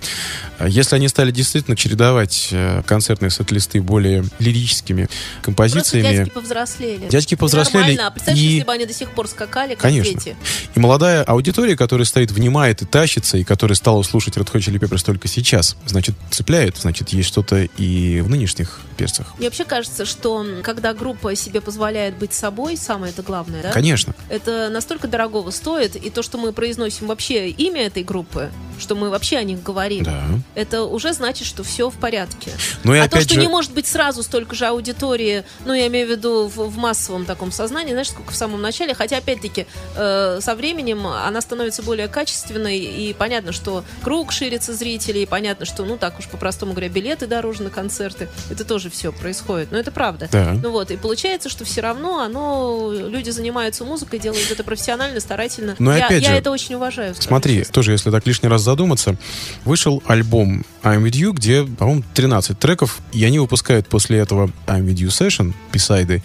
А 0.58 0.68
Если 0.68 0.96
они 0.96 1.08
стали 1.08 1.30
действительно 1.30 1.76
чередовать 1.76 2.48
э, 2.52 2.82
концертные 2.86 3.30
сет-листы 3.30 3.80
более 3.80 4.24
лирическими 4.38 5.02
Просто 5.04 5.42
композициями, 5.42 6.16
дядьки 6.16 6.30
повзрослели. 6.30 7.08
Дядьки 7.08 7.34
повзрослели, 7.34 7.76
Нормально. 7.82 8.06
А 8.06 8.10
представляешь, 8.10 8.40
и- 8.44 8.52
если 8.54 8.66
бы 8.66 8.72
они 8.72 8.86
до 8.86 8.94
сих 8.94 9.10
пор 9.10 9.28
скакали, 9.28 9.74
как 9.74 9.82
Конечно. 9.82 10.12
дети. 10.12 10.36
И 10.74 10.80
молодая 10.80 11.22
аудитория, 11.22 11.76
которая 11.76 12.04
стоит, 12.04 12.30
внимает 12.32 12.82
и 12.82 12.86
тащится, 12.86 13.36
и 13.38 13.44
которая 13.44 13.76
стала 13.76 14.02
слушать 14.02 14.36
Red 14.36 14.50
Hot 14.52 14.60
Chili 14.60 14.78
Peppers 14.78 15.04
только 15.04 15.28
сейчас, 15.28 15.76
значит, 15.86 16.14
цепляет, 16.30 16.76
значит, 16.78 17.10
есть 17.10 17.28
что-то 17.28 17.62
и 17.76 18.20
в 18.20 18.28
нынешних 18.30 18.80
перцах. 18.96 19.34
Мне 19.38 19.48
вообще 19.48 19.64
кажется, 19.64 20.04
что 20.06 20.44
когда 20.62 20.94
группа 20.94 21.34
себе 21.34 21.60
позволяет 21.60 21.73
быть 22.18 22.32
собой, 22.32 22.76
самое 22.76 23.12
это 23.12 23.22
главное, 23.22 23.62
да? 23.62 23.70
Конечно. 23.72 24.14
Это 24.28 24.68
настолько 24.70 25.08
дорогого 25.08 25.50
стоит, 25.50 25.96
и 25.96 26.10
то, 26.10 26.22
что 26.22 26.38
мы 26.38 26.52
произносим 26.52 27.06
вообще 27.06 27.48
имя 27.50 27.86
этой 27.86 28.02
группы, 28.02 28.50
что 28.78 28.94
мы 28.94 29.10
вообще 29.10 29.36
о 29.38 29.44
них 29.44 29.62
говорим, 29.62 30.04
Да. 30.04 30.22
это 30.54 30.84
уже 30.84 31.12
значит, 31.12 31.46
что 31.46 31.62
все 31.62 31.90
в 31.90 31.94
порядке. 31.94 32.50
Ну 32.82 32.94
и 32.94 32.98
а 32.98 33.08
то, 33.08 33.20
что 33.20 33.34
же- 33.34 33.40
не 33.40 33.48
может 33.48 33.72
быть 33.72 33.86
сразу 33.86 34.22
столько 34.22 34.54
же 34.54 34.66
аудитории, 34.66 35.44
ну, 35.64 35.72
я 35.72 35.86
имею 35.86 36.06
в 36.06 36.10
виду 36.10 36.48
в, 36.48 36.56
в 36.68 36.76
массовом 36.76 37.24
таком 37.24 37.52
сознании, 37.52 37.92
знаешь, 37.92 38.10
сколько 38.10 38.32
в 38.32 38.36
самом 38.36 38.60
начале, 38.62 38.94
хотя, 38.94 39.18
опять-таки, 39.18 39.66
э, 39.96 40.38
со 40.40 40.54
временем 40.54 41.06
она 41.06 41.40
становится 41.40 41.82
более 41.82 42.08
качественной, 42.08 42.78
и 42.78 43.12
понятно, 43.14 43.52
что 43.52 43.84
круг 44.02 44.32
ширится 44.32 44.74
зрителей, 44.74 45.26
понятно, 45.26 45.66
что, 45.66 45.84
ну, 45.84 45.96
так 45.96 46.18
уж 46.18 46.26
по-простому 46.28 46.72
говоря, 46.72 46.88
билеты 46.88 47.26
дороже 47.26 47.62
на 47.62 47.70
концерты, 47.70 48.28
это 48.50 48.64
тоже 48.64 48.90
все 48.90 49.12
происходит, 49.12 49.70
но 49.70 49.78
это 49.78 49.90
правда. 49.90 50.28
Да. 50.30 50.54
Ну 50.62 50.70
вот, 50.70 50.90
и 50.90 50.96
получается, 50.96 51.48
что 51.48 51.63
все 51.64 51.80
равно 51.80 52.20
оно, 52.20 52.92
люди 52.92 53.30
занимаются 53.30 53.84
музыкой, 53.84 54.18
делают 54.18 54.50
это 54.50 54.64
профессионально, 54.64 55.20
старательно. 55.20 55.76
Но 55.78 55.96
я, 55.96 56.06
опять 56.06 56.22
я 56.22 56.30
же, 56.30 56.34
это 56.36 56.50
очень 56.50 56.74
уважаю. 56.74 57.14
Смотри, 57.18 57.58
честно. 57.58 57.74
тоже, 57.74 57.92
если 57.92 58.10
так 58.10 58.26
лишний 58.26 58.48
раз 58.48 58.62
задуматься, 58.62 59.16
вышел 59.64 60.02
альбом 60.06 60.64
I'm 60.82 61.02
With 61.02 61.12
You, 61.12 61.32
где, 61.32 61.64
по-моему, 61.64 62.02
13 62.14 62.58
треков, 62.58 63.00
и 63.12 63.24
они 63.24 63.38
выпускают 63.38 63.88
после 63.88 64.18
этого 64.18 64.50
I'm 64.66 64.84
With 64.84 64.96
You 64.96 65.08
Session, 65.08 65.52
бисайды, 65.72 66.22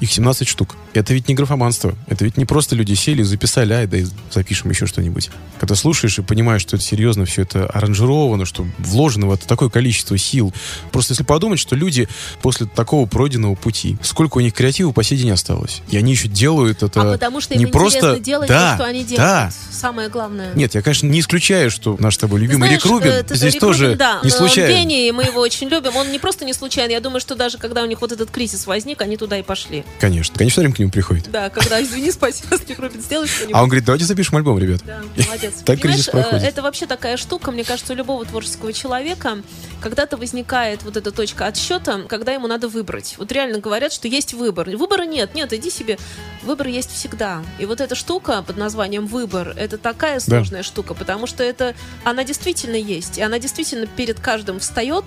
их 0.00 0.12
17 0.12 0.46
штук. 0.46 0.76
Это 0.96 1.12
ведь 1.14 1.28
не 1.28 1.34
графоманство. 1.34 1.94
Это 2.08 2.24
ведь 2.24 2.36
не 2.36 2.44
просто 2.44 2.74
люди 2.74 2.94
сели, 2.94 3.22
записали, 3.22 3.72
ай, 3.72 3.86
да 3.86 3.98
и 3.98 4.06
запишем 4.30 4.70
еще 4.70 4.86
что-нибудь. 4.86 5.30
Когда 5.58 5.74
слушаешь 5.74 6.18
и 6.18 6.22
понимаешь, 6.22 6.62
что 6.62 6.76
это 6.76 6.84
серьезно, 6.84 7.24
все 7.24 7.42
это 7.42 7.66
аранжировано, 7.66 8.44
что 8.44 8.66
вложено 8.78 9.26
в 9.26 9.32
это 9.32 9.46
такое 9.46 9.68
количество 9.68 10.16
сил. 10.18 10.52
Просто 10.92 11.12
если 11.12 11.24
подумать, 11.24 11.58
что 11.58 11.76
люди 11.76 12.08
после 12.42 12.66
такого 12.66 13.06
пройденного 13.06 13.54
пути, 13.54 13.96
сколько 14.02 14.38
у 14.38 14.40
них 14.40 14.54
креатива 14.54 14.92
по 14.92 15.02
сей 15.02 15.18
день 15.18 15.30
осталось. 15.30 15.82
И 15.90 15.96
они 15.96 16.12
еще 16.12 16.28
делают 16.28 16.82
это 16.82 17.02
А 17.02 17.12
потому 17.12 17.40
что 17.40 17.54
им 17.54 17.60
не 17.60 17.66
просто... 17.66 18.18
делать 18.18 18.48
да, 18.48 18.72
то, 18.72 18.82
что 18.82 18.90
они 18.90 19.04
делают. 19.04 19.18
Да, 19.18 19.50
Самое 19.70 20.08
главное. 20.08 20.54
нет, 20.54 20.74
я, 20.74 20.82
конечно, 20.82 21.06
не 21.06 21.20
исключаю, 21.20 21.70
что 21.70 21.96
наш 21.98 22.14
с 22.14 22.18
тобой 22.18 22.40
любимый 22.40 22.68
знаешь, 22.68 22.82
Рик 22.82 22.90
Рубин 22.90 23.10
э, 23.10 23.24
здесь 23.28 23.54
Рик 23.54 23.60
тоже 23.60 23.84
Рубин, 23.84 23.98
да, 23.98 24.20
не 24.22 24.30
но 24.30 24.36
случайно. 24.36 24.72
Он 24.72 24.80
гений, 24.80 25.08
и 25.08 25.12
мы 25.12 25.24
его 25.24 25.40
очень 25.40 25.68
любим. 25.68 25.94
Он 25.96 26.10
не 26.10 26.18
просто 26.18 26.44
не 26.44 26.54
случайно. 26.54 26.92
Я 26.92 27.00
думаю, 27.00 27.20
что 27.20 27.34
даже 27.34 27.58
когда 27.58 27.82
у 27.82 27.86
них 27.86 28.00
вот 28.00 28.12
этот 28.12 28.30
кризис 28.30 28.66
возник, 28.66 29.02
они 29.02 29.16
туда 29.16 29.38
и 29.38 29.42
пошли. 29.42 29.84
Конечно, 30.00 30.34
конечно, 30.36 30.62
время 30.62 30.74
к 30.74 30.78
нему 30.78 30.85
приходит. 30.90 31.30
Да, 31.30 31.50
когда, 31.50 31.82
извини, 31.82 32.10
спасибо, 32.10 32.56
Рик 32.68 32.78
Рубин, 32.78 33.00
сделай 33.00 33.26
что-нибудь. 33.26 33.54
А 33.54 33.62
он 33.62 33.68
говорит, 33.68 33.84
давайте 33.84 34.04
запишем 34.04 34.36
альбом, 34.36 34.58
ребят. 34.58 34.80
Да, 34.84 35.00
молодец. 35.24 35.54
Так 35.64 35.80
кризис 35.80 36.06
проходит. 36.08 36.42
э, 36.42 36.46
это 36.46 36.62
вообще 36.62 36.86
такая 36.86 37.16
штука, 37.16 37.50
мне 37.50 37.64
кажется, 37.64 37.92
у 37.92 37.96
любого 37.96 38.24
творческого 38.24 38.72
человека 38.72 39.38
когда-то 39.80 40.16
возникает 40.16 40.82
вот 40.82 40.96
эта 40.96 41.10
точка 41.10 41.46
отсчета, 41.46 42.02
когда 42.08 42.32
ему 42.32 42.46
надо 42.46 42.68
выбрать. 42.68 43.14
Вот 43.18 43.30
реально 43.32 43.58
говорят, 43.58 43.92
что 43.92 44.08
есть 44.08 44.34
выбор. 44.34 44.68
Выбора 44.70 45.04
нет, 45.04 45.34
нет, 45.34 45.52
иди 45.52 45.70
себе. 45.70 45.98
Выбор 46.42 46.66
есть 46.68 46.92
всегда. 46.92 47.42
И 47.58 47.66
вот 47.66 47.80
эта 47.80 47.94
штука 47.94 48.42
под 48.42 48.56
названием 48.56 49.06
выбор, 49.06 49.54
это 49.56 49.78
такая 49.78 50.20
сложная 50.20 50.62
штука, 50.62 50.94
потому 50.94 51.26
что 51.26 51.42
это, 51.42 51.74
она 52.04 52.24
действительно 52.24 52.76
есть, 52.76 53.18
и 53.18 53.22
она 53.22 53.38
действительно 53.38 53.86
перед 53.86 54.20
каждым 54.20 54.60
встает, 54.60 55.04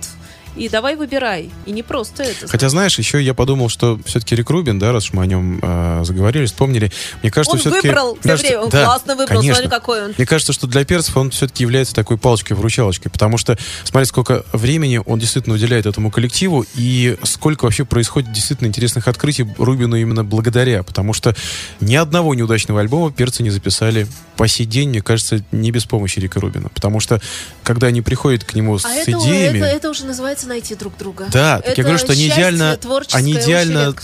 и 0.56 0.68
давай 0.68 0.96
выбирай. 0.96 1.50
И 1.66 1.72
не 1.72 1.82
просто 1.82 2.22
это. 2.22 2.48
Хотя, 2.48 2.68
знаешь, 2.68 2.98
еще 2.98 3.22
я 3.22 3.34
подумал, 3.34 3.68
что 3.68 3.98
все-таки 4.04 4.34
Рик 4.34 4.50
Рубин, 4.50 4.78
да, 4.78 4.92
раз 4.92 5.04
уж 5.04 5.12
мы 5.12 5.22
о 5.22 5.26
нем 5.26 5.60
э, 5.62 6.02
заговорили, 6.04 6.46
вспомнили, 6.46 6.92
мне 7.22 7.30
кажется, 7.30 7.54
он 7.54 7.60
все-таки... 7.60 7.88
выбрал 7.88 8.18
все 8.20 8.36
время, 8.36 8.60
он 8.60 8.68
да, 8.70 8.84
классно 8.84 9.16
выбрал, 9.16 9.40
конечно. 9.40 9.54
смотри, 9.54 9.70
какой 9.70 10.04
он. 10.04 10.14
Мне 10.16 10.26
кажется, 10.26 10.52
что 10.52 10.66
для 10.66 10.84
перцев 10.84 11.16
он 11.16 11.30
все-таки 11.30 11.62
является 11.62 11.94
такой 11.94 12.18
палочкой-выручалочкой, 12.18 13.10
потому 13.10 13.38
что 13.38 13.58
смотри, 13.84 14.06
сколько 14.06 14.44
времени 14.52 15.00
он 15.04 15.18
действительно 15.18 15.54
уделяет 15.54 15.86
этому 15.86 16.10
коллективу 16.10 16.64
и 16.74 17.16
сколько 17.22 17.64
вообще 17.64 17.84
происходит 17.84 18.32
действительно 18.32 18.68
интересных 18.68 19.08
открытий 19.08 19.46
Рубину 19.58 19.96
именно 19.96 20.24
благодаря, 20.24 20.82
потому 20.82 21.12
что 21.12 21.34
ни 21.80 21.94
одного 21.94 22.34
неудачного 22.34 22.80
альбома 22.80 23.12
перцы 23.12 23.42
не 23.42 23.50
записали 23.50 24.06
по 24.36 24.48
сей 24.48 24.64
день, 24.64 24.88
мне 24.88 25.02
кажется, 25.02 25.44
не 25.52 25.70
без 25.70 25.84
помощи 25.84 26.18
Рика 26.18 26.40
Рубина, 26.40 26.70
потому 26.70 26.98
что 27.00 27.20
когда 27.62 27.88
они 27.88 28.00
приходят 28.00 28.42
к 28.42 28.54
нему 28.54 28.78
с 28.78 28.84
А 28.86 28.94
это, 28.94 29.12
идеями... 29.12 29.58
это, 29.58 29.66
это 29.66 29.90
уже 29.90 30.06
называется 30.06 30.39
получается 30.40 30.48
найти 30.48 30.74
друг 30.74 30.96
друга. 30.96 31.28
Да, 31.32 31.60
так 31.60 31.76
я 31.76 31.84
говорю, 31.84 31.98
что 31.98 32.12
они 32.12 32.28
идеально, 32.28 32.78
они 33.12 33.32
идеально 33.32 33.94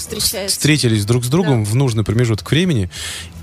встретились 0.46 1.04
друг 1.04 1.24
с 1.24 1.28
другом 1.28 1.64
в 1.64 1.74
нужный 1.74 2.04
промежуток 2.04 2.50
времени, 2.50 2.90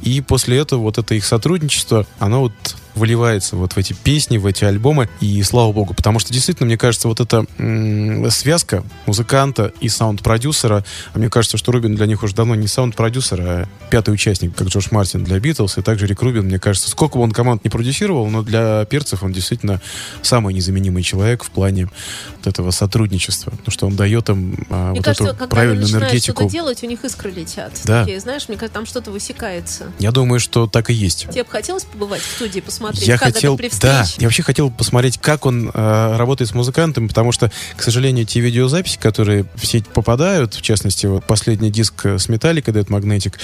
и 0.01 0.21
после 0.21 0.57
этого 0.57 0.81
вот 0.81 0.97
это 0.97 1.15
их 1.15 1.25
сотрудничество, 1.25 2.05
оно 2.19 2.41
вот 2.41 2.53
выливается 2.95 3.55
вот 3.55 3.73
в 3.73 3.77
эти 3.77 3.93
песни, 3.93 4.37
в 4.37 4.45
эти 4.45 4.63
альбомы, 4.65 5.09
и 5.19 5.41
слава 5.43 5.71
богу, 5.71 5.93
потому 5.93 6.19
что 6.19 6.31
действительно, 6.33 6.67
мне 6.67 6.77
кажется, 6.77 7.07
вот 7.07 7.19
эта 7.19 7.45
м, 7.57 8.29
связка 8.31 8.83
музыканта 9.05 9.71
и 9.81 9.89
саунд-продюсера, 9.89 10.83
а 11.13 11.17
мне 11.19 11.29
кажется, 11.29 11.57
что 11.57 11.71
Рубин 11.71 11.95
для 11.95 12.05
них 12.05 12.23
уже 12.23 12.35
давно 12.35 12.55
не 12.55 12.67
саунд-продюсер, 12.67 13.41
а 13.41 13.65
пятый 13.89 14.13
участник, 14.13 14.55
как 14.55 14.67
Джордж 14.67 14.87
Мартин 14.91 15.23
для 15.23 15.39
Битлз, 15.39 15.77
и 15.77 15.81
также 15.81 16.07
Рик 16.07 16.21
Рубин, 16.21 16.45
мне 16.45 16.59
кажется, 16.59 16.89
сколько 16.89 17.17
бы 17.17 17.23
он 17.23 17.31
команд 17.31 17.63
не 17.63 17.69
продюсировал, 17.69 18.27
но 18.29 18.41
для 18.43 18.85
перцев 18.85 19.23
он 19.23 19.31
действительно 19.33 19.81
самый 20.21 20.53
незаменимый 20.53 21.03
человек 21.03 21.43
в 21.43 21.49
плане 21.51 21.89
вот 22.37 22.47
этого 22.47 22.71
сотрудничества, 22.71 23.51
потому 23.51 23.71
что 23.71 23.87
он 23.87 23.95
дает 23.95 24.29
им 24.29 24.65
а, 24.69 24.89
Мне 24.91 24.99
вот 24.99 25.05
кажется, 25.05 25.23
эту 25.23 25.31
когда 25.33 25.43
они 25.43 25.49
правильную 25.49 25.81
начинают 25.83 26.03
энергетику. 26.05 26.41
что-то 26.41 26.51
делать, 26.51 26.83
у 26.83 26.87
них 26.87 27.03
искры 27.03 27.31
летят. 27.31 27.73
Да. 27.85 28.01
Такие, 28.01 28.19
знаешь, 28.19 28.47
мне 28.47 28.57
кажется, 28.57 28.73
там 28.73 28.85
что-то 28.85 29.11
высекается. 29.11 29.91
Я 29.99 30.11
думаю, 30.11 30.39
что 30.39 30.67
так 30.67 30.89
и 30.89 30.93
есть. 30.93 31.27
Тебе 31.29 31.43
бы 31.43 31.49
хотелось 31.49 31.83
побывать 31.83 32.21
в 32.21 32.31
студии, 32.35 32.59
посмотреть, 32.59 32.82
Я 32.93 33.17
как 33.17 33.33
хотел, 33.33 33.55
это 33.55 33.69
при 33.69 33.79
да, 33.79 34.05
я 34.17 34.27
вообще 34.27 34.43
хотел 34.43 34.69
посмотреть, 34.71 35.17
как 35.17 35.45
он 35.45 35.71
э, 35.73 36.15
работает 36.17 36.49
с 36.49 36.53
музыкантами, 36.53 37.07
потому 37.07 37.31
что, 37.31 37.51
к 37.75 37.83
сожалению, 37.83 38.25
те 38.25 38.39
видеозаписи, 38.39 38.97
которые 38.97 39.45
в 39.55 39.65
сеть 39.65 39.87
попадают, 39.87 40.53
в 40.53 40.61
частности, 40.61 41.05
вот 41.05 41.25
последний 41.25 41.71
диск 41.71 42.05
э, 42.05 42.19
с 42.19 42.29
Металлика, 42.29 42.71
Dead 42.71 42.85
Magnetic, 42.87 43.35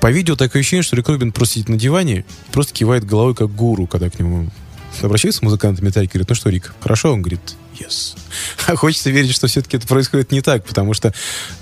по 0.00 0.10
видео 0.10 0.34
такое 0.34 0.60
ощущение, 0.60 0.82
что 0.82 0.96
Рик 0.96 1.08
Рубин 1.08 1.32
просто 1.32 1.54
сидит 1.54 1.68
на 1.68 1.76
диване, 1.76 2.24
просто 2.52 2.72
кивает 2.72 3.04
головой, 3.04 3.34
как 3.34 3.54
гуру, 3.54 3.86
когда 3.86 4.08
к 4.08 4.18
нему 4.18 4.48
обращаются 5.02 5.44
музыканты 5.44 5.82
Металлика, 5.84 6.14
говорит, 6.14 6.28
ну 6.28 6.34
что, 6.34 6.48
Рик, 6.48 6.74
хорошо? 6.80 7.12
Он 7.12 7.22
говорит, 7.22 7.40
yes. 7.80 8.16
А 8.66 8.76
хочется 8.76 9.10
верить, 9.10 9.32
что 9.34 9.46
все-таки 9.48 9.76
это 9.76 9.86
происходит 9.86 10.30
не 10.32 10.40
так, 10.42 10.64
потому 10.64 10.94
что 10.94 11.12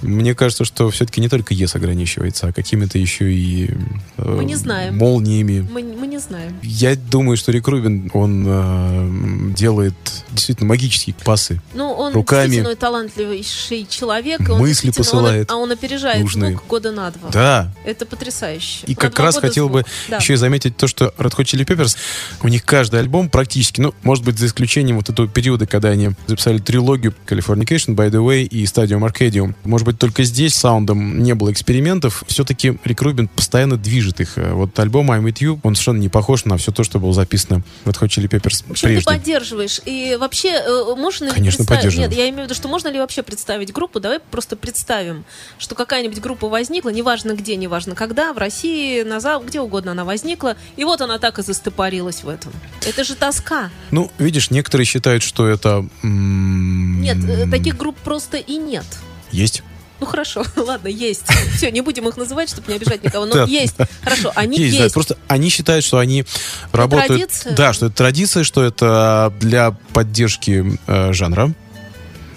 мне 0.02 0.34
кажется, 0.34 0.64
что 0.64 0.90
все-таки 0.90 1.20
не 1.20 1.28
только 1.28 1.54
yes 1.54 1.74
ограничивается, 1.76 2.48
а 2.48 2.52
какими-то 2.52 2.98
еще 2.98 3.32
и 3.32 3.70
э, 4.16 4.22
Мы 4.36 4.44
не 4.44 4.56
знаем. 4.56 4.96
молниями, 4.98 5.66
Мы, 5.70 5.82
мы 5.82 6.06
не 6.06 6.18
знаем. 6.18 6.58
я 6.62 6.96
думаю, 6.96 7.36
что 7.36 7.52
Рик 7.52 7.66
Рубин, 7.68 8.10
он 8.12 8.44
э, 8.46 9.52
делает 9.56 9.94
действительно 10.30 10.68
магические 10.68 11.14
пасы. 11.24 11.60
Ну, 11.74 11.90
он 11.92 12.12
Руками. 12.12 12.46
действительно 12.46 12.76
талантливейший 12.76 13.86
человек. 13.88 14.40
он 14.48 14.58
Мысли 14.60 14.88
он- 14.88 14.94
посылает 14.94 15.50
а 15.50 15.56
он 15.56 15.70
опережает 15.72 16.20
нужные. 16.20 16.52
звук 16.52 16.66
года 16.66 16.92
на 16.92 17.10
два. 17.10 17.30
Да. 17.30 17.74
Это 17.84 18.04
потрясающе. 18.06 18.84
И 18.86 18.90
На 18.94 18.96
как 18.96 19.18
раз 19.18 19.36
хотел 19.38 19.68
бы 19.68 19.80
звук. 19.80 19.90
Да. 20.08 20.16
еще 20.18 20.34
и 20.34 20.36
заметить 20.36 20.76
то, 20.76 20.86
что 20.86 21.14
Red 21.18 21.34
Hot 21.36 21.44
Chili 21.44 21.64
Peppers, 21.64 21.96
у 22.42 22.48
них 22.48 22.64
каждый 22.64 23.00
альбом 23.00 23.28
практически, 23.30 23.80
ну, 23.80 23.94
может 24.02 24.24
быть, 24.24 24.38
за 24.38 24.46
исключением 24.46 24.96
вот 24.96 25.08
этого 25.08 25.28
периода, 25.28 25.66
когда 25.66 25.88
они 25.90 26.07
записали 26.26 26.58
трилогию 26.58 27.14
Californication, 27.26 27.94
By 27.94 28.10
the 28.10 28.24
Way 28.24 28.44
и 28.44 28.64
Stadium 28.64 29.08
Arcadium. 29.08 29.54
Может 29.64 29.86
быть, 29.86 29.98
только 29.98 30.22
здесь 30.24 30.54
саундом 30.54 31.22
не 31.22 31.34
было 31.34 31.52
экспериментов. 31.52 32.24
Все-таки 32.26 32.78
Рик 32.84 33.02
Рубин 33.02 33.28
постоянно 33.28 33.76
движет 33.76 34.20
их. 34.20 34.36
Вот 34.36 34.78
альбом 34.78 35.10
I'm 35.10 35.22
With 35.24 35.38
You, 35.40 35.60
он 35.62 35.74
совершенно 35.74 35.98
не 35.98 36.08
похож 36.08 36.44
на 36.44 36.56
все 36.56 36.72
то, 36.72 36.84
что 36.84 36.98
было 36.98 37.12
записано 37.12 37.62
в 37.84 37.88
Hot 37.90 38.08
Chili 38.08 38.28
Peppers 38.28 38.64
В 38.66 38.70
общем, 38.72 38.88
ты 38.88 38.94
прежде. 38.94 39.04
поддерживаешь. 39.04 39.80
И 39.84 40.16
вообще, 40.18 40.50
э, 40.50 40.94
можно 40.96 41.26
ли 41.26 41.30
Конечно, 41.32 41.58
представить- 41.58 41.68
поддерживаю. 41.82 42.08
Нет, 42.08 42.18
я 42.18 42.24
имею 42.28 42.42
в 42.42 42.44
виду, 42.44 42.54
что 42.54 42.68
можно 42.68 42.88
ли 42.88 42.98
вообще 42.98 43.22
представить 43.22 43.72
группу? 43.72 44.00
Давай 44.00 44.18
просто 44.20 44.56
представим, 44.56 45.24
что 45.58 45.74
какая-нибудь 45.74 46.20
группа 46.20 46.48
возникла, 46.48 46.90
неважно 46.90 47.32
где, 47.34 47.56
неважно 47.56 47.94
когда, 47.94 48.32
в 48.32 48.38
России, 48.38 49.02
на 49.02 49.18
Зап- 49.18 49.46
где 49.46 49.60
угодно 49.60 49.92
она 49.92 50.04
возникла, 50.04 50.56
и 50.76 50.84
вот 50.84 51.00
она 51.00 51.18
так 51.18 51.38
и 51.38 51.42
застопорилась 51.42 52.22
в 52.22 52.28
этом. 52.28 52.52
Это 52.86 53.04
же 53.04 53.14
тоска. 53.14 53.70
Ну, 53.90 54.10
видишь, 54.18 54.50
некоторые 54.50 54.84
считают, 54.86 55.22
что 55.22 55.46
это... 55.48 55.86
м, 56.02 57.00
Нет, 57.00 57.18
э, 57.28 57.46
таких 57.50 57.76
групп 57.76 57.96
просто 58.04 58.36
и 58.36 58.56
нет. 58.56 58.86
Есть. 59.30 59.62
Ну 60.00 60.06
хорошо, 60.06 60.44
ладно, 60.56 60.88
есть. 60.88 61.24
Все, 61.56 61.70
не 61.72 61.80
будем 61.80 62.08
их 62.08 62.16
называть, 62.16 62.48
чтобы 62.50 62.70
не 62.70 62.76
обижать 62.76 63.02
никого. 63.02 63.26
Но 63.26 63.34
Да. 63.34 63.44
есть. 63.44 63.74
Хорошо, 64.02 64.32
они 64.36 64.56
Есть, 64.56 64.74
есть. 64.76 64.88
да, 64.88 64.94
просто 64.94 65.16
они 65.26 65.48
считают, 65.50 65.84
что 65.84 65.98
они 65.98 66.24
работают... 66.72 67.08
традиция? 67.08 67.54
Да, 67.56 67.72
что 67.72 67.86
это 67.86 67.96
традиция, 67.96 68.44
что 68.44 68.62
это 68.62 69.32
для 69.40 69.72
поддержки 69.92 70.78
э, 70.86 71.12
жанра, 71.12 71.52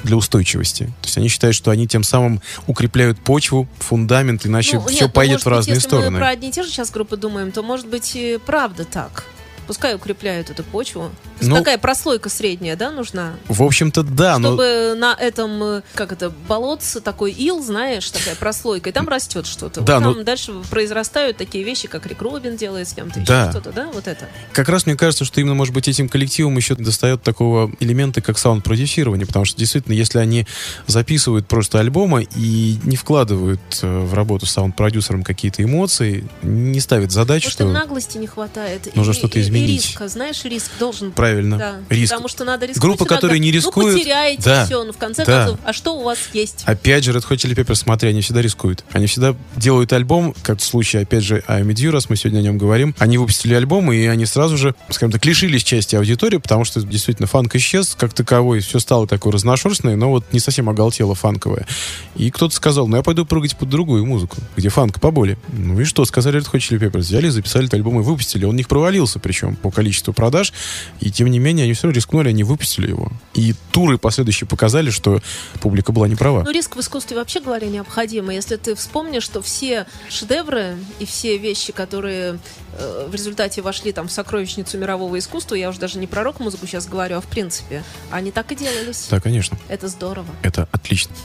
для 0.04 0.16
устойчивости. 0.16 0.86
То 0.86 1.06
есть 1.06 1.18
они 1.20 1.28
считают, 1.28 1.56
что 1.56 1.70
они 1.70 1.88
тем 1.88 2.04
самым 2.04 2.42
укрепляют 2.66 3.20
почву, 3.20 3.70
фундамент, 3.78 4.48
иначе 4.48 4.78
Ну, 4.80 4.86
все 4.88 4.94
нет, 4.94 5.02
ну, 5.04 5.10
поедет 5.10 5.34
может 5.36 5.46
в 5.46 5.50
разные 5.50 5.76
быть, 5.76 5.84
если 5.84 5.88
стороны. 5.90 6.10
мы 6.12 6.18
про 6.18 6.30
одни 6.30 6.50
и 6.50 6.52
те 6.52 6.64
же 6.64 6.70
сейчас 6.70 6.90
группы 6.90 7.16
думаем, 7.18 7.52
то, 7.52 7.62
может 7.62 7.86
быть, 7.88 8.12
и 8.16 8.40
правда 8.44 8.84
так. 8.86 9.26
Пускай 9.72 9.96
укрепляют 9.96 10.50
эту 10.50 10.66
почву. 10.66 11.12
Ну, 11.40 11.56
такая 11.56 11.78
прослойка 11.78 12.28
средняя, 12.28 12.76
да, 12.76 12.92
нужна? 12.92 13.36
В 13.48 13.64
общем-то, 13.64 14.04
да, 14.04 14.38
но... 14.38 14.50
Чтобы 14.50 14.96
на 14.98 15.14
этом, 15.14 15.64
э, 15.64 15.82
как 15.96 16.12
это, 16.12 16.30
болотце, 16.30 17.00
такой 17.00 17.32
ил, 17.32 17.64
знаешь, 17.64 18.12
такая 18.12 18.36
прослойка, 18.36 18.90
и 18.90 18.92
там 18.92 19.08
растет 19.08 19.48
что-то. 19.48 19.80
Да, 19.80 20.00
вот 20.00 20.04
но- 20.04 20.14
там 20.16 20.26
дальше 20.26 20.52
произрастают 20.70 21.38
такие 21.38 21.64
вещи, 21.64 21.88
как 21.88 22.06
Рик 22.06 22.22
Робин 22.22 22.58
делает 22.58 22.90
с 22.90 22.94
кем-то, 22.94 23.22
Да. 23.26 23.50
что-то, 23.50 23.72
да, 23.72 23.88
вот 23.94 24.10
это. 24.10 24.28
Как 24.52 24.68
раз 24.68 24.86
мне 24.86 24.98
кажется, 24.98 25.24
что 25.24 25.40
именно, 25.40 25.56
может 25.56 25.74
быть, 25.74 25.88
этим 25.88 26.10
коллективам 26.10 26.58
еще 26.58 26.76
достает 26.76 27.24
такого 27.24 27.72
элемента, 27.80 28.20
как 28.20 28.38
саунд-продюсирование, 28.38 29.26
потому 29.26 29.46
что 29.46 29.58
действительно, 29.58 29.94
если 29.94 30.20
они 30.20 30.46
записывают 30.88 31.48
просто 31.48 31.80
альбомы 31.80 32.28
и 32.36 32.78
не 32.84 32.98
вкладывают 32.98 33.62
э, 33.82 33.88
в 34.00 34.14
работу 34.16 34.46
с 34.46 34.52
саунд-продюсером 34.52 35.24
какие-то 35.24 35.64
эмоции, 35.64 36.28
не 36.44 36.82
ставят 36.82 37.14
задач, 37.14 37.46
Может, 37.46 37.54
что... 37.60 37.68
наглости 37.72 38.18
не 38.18 38.28
хватает. 38.28 38.94
нужно 38.98 39.14
что-то 39.14 39.40
и- 39.40 39.44
изменить. 39.66 39.86
Риска, 39.88 40.08
знаешь, 40.08 40.44
риск 40.44 40.72
должен 40.80 41.12
Правильно. 41.12 41.58
Да, 41.58 41.76
Риск. 41.90 42.12
Потому 42.12 42.28
что 42.28 42.44
надо 42.46 42.66
рисковать. 42.66 42.98
Группа, 42.98 43.06
которая 43.06 43.40
не 43.40 43.52
рискует, 43.52 43.94
Ну, 43.94 44.00
потеряете 44.00 44.44
да, 44.44 44.66
все, 44.66 44.84
ну, 44.84 44.94
в 44.94 44.98
конце 44.98 45.26
да. 45.26 45.46
концов, 45.46 45.60
а 45.64 45.74
что 45.74 45.98
у 45.98 46.04
вас 46.04 46.18
есть? 46.34 46.64
Опять 46.66 47.04
же, 47.04 47.12
Red 47.12 47.28
Hot 47.28 47.38
Chili 47.38 47.56
Peppers, 47.56 47.76
смотри, 47.76 48.10
они 48.10 48.22
всегда 48.22 48.42
рискуют. 48.42 48.84
Они 48.92 49.08
всегда 49.08 49.36
делают 49.56 49.94
альбом, 49.94 50.34
как 50.44 50.60
в 50.60 50.64
случае, 50.64 51.04
опять 51.04 51.24
же, 51.24 51.44
I 51.48 51.62
Am 51.62 51.68
With 51.68 51.76
You, 51.76 51.92
раз 51.92 52.10
мы 52.10 52.16
сегодня 52.16 52.40
о 52.40 52.42
нем 52.44 52.58
говорим. 52.58 52.96
Они 53.00 53.18
выпустили 53.18 53.54
альбом, 53.54 53.92
и 53.92 54.06
они 54.06 54.26
сразу 54.26 54.58
же, 54.58 54.76
скажем 54.90 55.12
так, 55.12 55.26
лишились 55.26 55.64
части 55.64 55.96
аудитории, 55.96 56.38
потому 56.38 56.66
что 56.66 56.82
действительно 56.82 57.28
фанк 57.28 57.56
исчез 57.56 57.96
как 57.98 58.14
таковой, 58.14 58.60
все 58.60 58.80
стало 58.80 59.08
такое 59.08 59.34
разношерстное, 59.34 59.96
но 59.96 60.10
вот 60.10 60.26
не 60.32 60.40
совсем 60.40 60.70
оголтело 60.70 61.16
фанковое. 61.16 61.68
И 62.16 62.30
кто-то 62.32 62.56
сказал, 62.56 62.88
ну 62.88 62.98
я 62.98 63.04
пойду 63.04 63.26
прыгать 63.26 63.58
под 63.58 63.70
другую 63.70 64.06
музыку, 64.06 64.38
где 64.56 64.70
фанк 64.70 65.00
поболее. 65.00 65.38
Ну 65.52 65.80
и 65.80 65.84
что, 65.84 66.06
сказали 66.06 66.40
Red 66.40 66.52
Hot 66.52 66.60
Chili 66.60 66.80
Peppers, 66.80 67.00
взяли, 67.00 67.30
записали 67.30 67.66
этот 67.66 67.76
альбом 67.76 68.00
и 68.00 68.04
выпустили. 68.04 68.46
Он 68.46 68.52
у 68.52 68.58
них 68.58 68.68
провалился, 68.68 69.20
причем 69.20 69.41
по 69.62 69.72
количеству 69.72 70.14
продаж, 70.14 70.54
и 71.00 71.12
тем 71.12 71.30
не 71.30 71.40
менее 71.40 71.66
они 71.66 71.74
все 71.74 71.84
равно 71.84 71.96
рискнули, 71.96 72.30
они 72.30 72.44
выпустили 72.44 72.90
его. 72.90 73.12
И 73.34 73.54
туры 73.72 73.98
последующие 73.98 74.48
показали, 74.48 74.90
что 74.90 75.22
публика 75.62 75.92
была 75.92 76.08
не 76.08 76.16
права. 76.16 76.44
Ну, 76.44 76.52
риск 76.52 76.76
в 76.76 76.80
искусстве 76.80 77.18
вообще 77.18 77.40
говоря 77.40 77.68
необходим. 77.68 78.30
Если 78.30 78.56
ты 78.58 78.76
вспомнишь, 78.76 79.24
что 79.24 79.42
все 79.42 79.86
шедевры 80.10 80.78
и 81.00 81.06
все 81.06 81.38
вещи, 81.38 81.72
которые 81.72 82.40
э, 82.78 83.08
в 83.10 83.14
результате 83.14 83.62
вошли 83.62 83.92
там 83.92 84.08
в 84.08 84.12
сокровищницу 84.12 84.78
мирового 84.78 85.18
искусства, 85.18 85.56
я 85.56 85.70
уже 85.70 85.80
даже 85.80 86.00
не 86.00 86.08
про 86.08 86.24
рок-музыку 86.24 86.68
сейчас 86.68 86.88
говорю, 86.88 87.18
а 87.18 87.22
в 87.22 87.28
принципе, 87.28 87.84
они 88.10 88.32
так 88.32 88.52
и 88.52 88.56
делались. 88.56 89.08
Да, 89.10 89.20
конечно. 89.20 89.58
Это 89.68 89.88
здорово. 89.88 90.28
Это 90.42 90.68
отлично. 90.72 91.16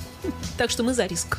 Так 0.57 0.71
что 0.71 0.83
мы 0.83 0.95
за 0.95 1.07
риск. 1.07 1.39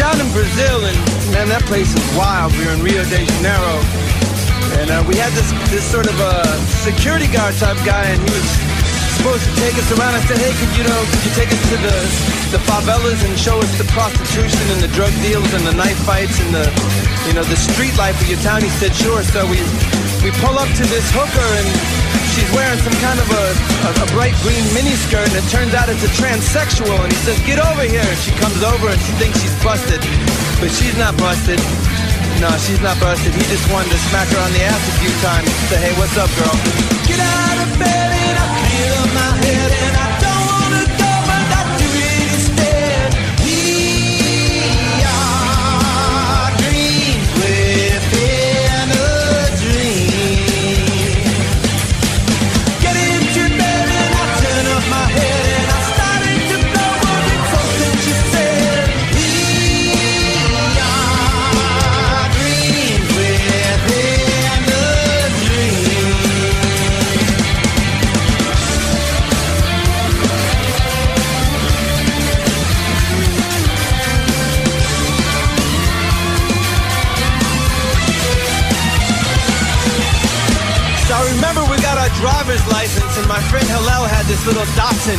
down 0.00 0.16
in 0.16 0.32
Brazil, 0.32 0.80
and 0.88 0.96
man, 1.28 1.52
that 1.52 1.60
place 1.68 1.92
is 1.92 2.06
wild. 2.16 2.56
We 2.56 2.64
were 2.64 2.72
in 2.72 2.80
Rio 2.80 3.04
de 3.04 3.20
Janeiro, 3.20 3.76
and 4.80 4.88
uh, 4.88 5.04
we 5.04 5.12
had 5.20 5.28
this 5.36 5.52
this 5.68 5.84
sort 5.84 6.08
of 6.08 6.16
a 6.16 6.40
security 6.80 7.28
guard 7.28 7.52
type 7.60 7.76
guy, 7.84 8.08
and 8.08 8.16
he 8.16 8.30
was 8.32 8.48
supposed 9.20 9.44
to 9.44 9.52
take 9.60 9.76
us 9.76 9.84
around. 9.92 10.16
I 10.16 10.24
said, 10.24 10.40
hey, 10.40 10.56
could 10.56 10.72
you 10.72 10.88
know, 10.88 11.00
could 11.12 11.20
you 11.20 11.34
take 11.36 11.52
us 11.52 11.60
to 11.68 11.76
the 11.84 11.96
the 12.56 12.60
favelas 12.64 13.20
and 13.28 13.36
show 13.36 13.60
us 13.60 13.68
the 13.76 13.84
prostitution 13.92 14.64
and 14.72 14.80
the 14.80 14.88
drug 14.96 15.12
deals 15.20 15.52
and 15.52 15.68
the 15.68 15.76
knife 15.76 16.00
fights 16.08 16.40
and 16.40 16.48
the 16.56 16.64
you 17.28 17.36
know 17.36 17.44
the 17.44 17.60
street 17.60 17.92
life 18.00 18.16
of 18.16 18.24
your 18.24 18.40
town? 18.40 18.64
He 18.64 18.72
said, 18.80 18.96
sure. 18.96 19.20
So 19.20 19.44
we 19.52 19.60
we 20.24 20.32
pull 20.40 20.56
up 20.56 20.70
to 20.80 20.84
this 20.88 21.04
hooker 21.12 21.48
and 21.60 21.68
she's 22.40 22.52
wearing 22.56 22.80
some 22.80 22.96
kind 23.04 23.20
of 23.20 23.28
a, 23.28 23.44
a, 23.84 23.90
a 24.00 24.06
bright 24.16 24.32
green 24.40 24.64
miniskirt 24.72 25.28
and 25.28 25.36
it 25.36 25.46
turns 25.52 25.76
out 25.76 25.92
it's 25.92 26.02
a 26.02 26.12
transsexual 26.16 26.96
and 26.96 27.12
he 27.12 27.20
says, 27.20 27.36
get 27.44 27.60
over 27.60 27.84
here. 27.84 28.00
And 28.00 28.20
she 28.24 28.32
comes 28.40 28.64
over 28.64 28.88
and 28.88 29.00
she 29.04 29.12
thinks 29.20 29.36
she's 29.44 29.56
busted, 29.60 30.00
but 30.56 30.72
she's 30.72 30.96
not 30.96 31.12
busted. 31.20 31.60
No, 32.40 32.48
she's 32.56 32.80
not 32.80 32.96
busted. 32.96 33.36
He 33.36 33.44
just 33.52 33.68
wanted 33.68 33.92
to 33.92 34.00
smack 34.08 34.28
her 34.32 34.40
on 34.40 34.52
the 34.56 34.64
ass 34.64 34.80
a 34.80 34.94
few 34.96 35.12
times. 35.20 35.48
Say, 35.68 35.78
hey, 35.84 35.92
what's 36.00 36.16
up, 36.16 36.32
girl? 36.40 36.56
Get 37.04 37.20
out 37.20 37.58
of 37.60 37.70
bed 37.76 38.10
and 38.16 38.36
I 38.40 38.46
clear 38.56 38.96
my 39.12 39.30
head 39.44 39.89
driver's 82.20 82.60
license, 82.68 83.16
and 83.16 83.24
my 83.26 83.40
friend 83.48 83.64
Hillel 83.64 84.04
had 84.04 84.28
this 84.28 84.44
little 84.44 84.68
Datsun 84.76 85.16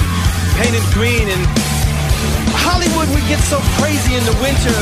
painted 0.62 0.86
green. 0.94 1.26
And 1.34 1.42
Hollywood 2.62 3.10
would 3.10 3.26
get 3.26 3.42
so 3.50 3.58
crazy 3.82 4.14
in 4.14 4.22
the 4.30 4.38
winter. 4.38 4.78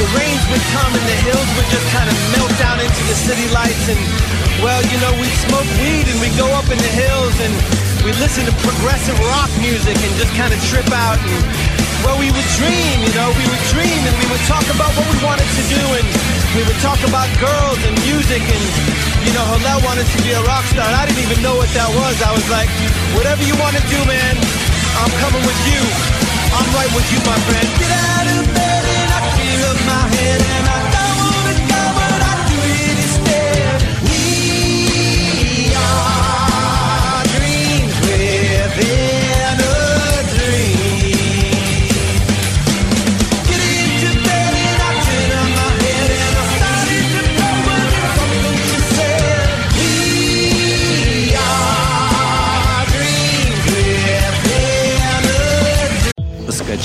The 0.00 0.08
rains 0.16 0.40
would 0.48 0.64
come, 0.72 0.88
and 0.88 1.04
the 1.04 1.18
hills 1.28 1.48
would 1.60 1.68
just 1.68 1.84
kind 1.92 2.08
of 2.08 2.16
melt 2.32 2.52
down 2.56 2.80
into 2.80 3.02
the 3.04 3.16
city 3.16 3.44
lights. 3.52 3.92
And 3.92 4.00
well, 4.64 4.80
you 4.88 4.96
know, 5.04 5.12
we'd 5.20 5.36
smoke 5.44 5.68
weed, 5.84 6.08
and 6.08 6.16
we'd 6.24 6.36
go 6.40 6.48
up 6.56 6.64
in 6.72 6.80
the 6.80 6.92
hills, 6.96 7.36
and 7.44 7.52
we'd 8.08 8.16
listen 8.24 8.48
to 8.48 8.54
progressive 8.64 9.20
rock 9.28 9.52
music, 9.60 10.00
and 10.00 10.12
just 10.16 10.32
kind 10.40 10.56
of 10.56 10.60
trip 10.72 10.88
out. 10.96 11.20
And 11.20 11.36
well, 12.04 12.18
we 12.18 12.28
would 12.32 12.48
dream, 12.56 12.96
you 13.04 13.12
know, 13.14 13.28
we 13.36 13.44
would 13.48 13.64
dream, 13.72 14.00
and 14.06 14.14
we 14.20 14.26
would 14.32 14.44
talk 14.48 14.64
about 14.72 14.92
what 14.96 15.06
we 15.10 15.18
wanted 15.24 15.48
to 15.48 15.62
do, 15.68 15.82
and 15.98 16.06
we 16.56 16.62
would 16.64 16.80
talk 16.80 17.00
about 17.06 17.28
girls 17.40 17.80
and 17.84 17.94
music, 18.04 18.42
and 18.42 18.64
you 19.26 19.32
know, 19.36 19.44
Hillel 19.52 19.80
wanted 19.84 20.06
to 20.08 20.18
be 20.24 20.32
a 20.32 20.42
rock 20.48 20.64
star. 20.72 20.86
and 20.86 20.96
I 20.96 21.04
didn't 21.04 21.20
even 21.20 21.42
know 21.44 21.56
what 21.56 21.68
that 21.76 21.90
was. 21.92 22.16
I 22.24 22.32
was 22.32 22.46
like, 22.48 22.70
whatever 23.12 23.44
you 23.44 23.54
want 23.60 23.76
to 23.76 23.84
do, 23.84 24.00
man, 24.08 24.34
I'm 24.96 25.12
coming 25.20 25.44
with 25.44 25.60
you. 25.68 25.82
I'm 26.56 26.68
right 26.74 26.90
with 26.96 27.08
you, 27.12 27.20
my 27.28 27.38
friend. 27.46 27.68
Get 27.78 27.92
out 27.92 28.26
of 28.26 28.42
bed 28.48 28.82
and 28.96 29.10
I 29.12 29.20
clear 29.36 29.60
up 29.70 29.78
my 29.86 30.04
head, 30.08 30.40
and 30.40 30.66
I 30.66 30.89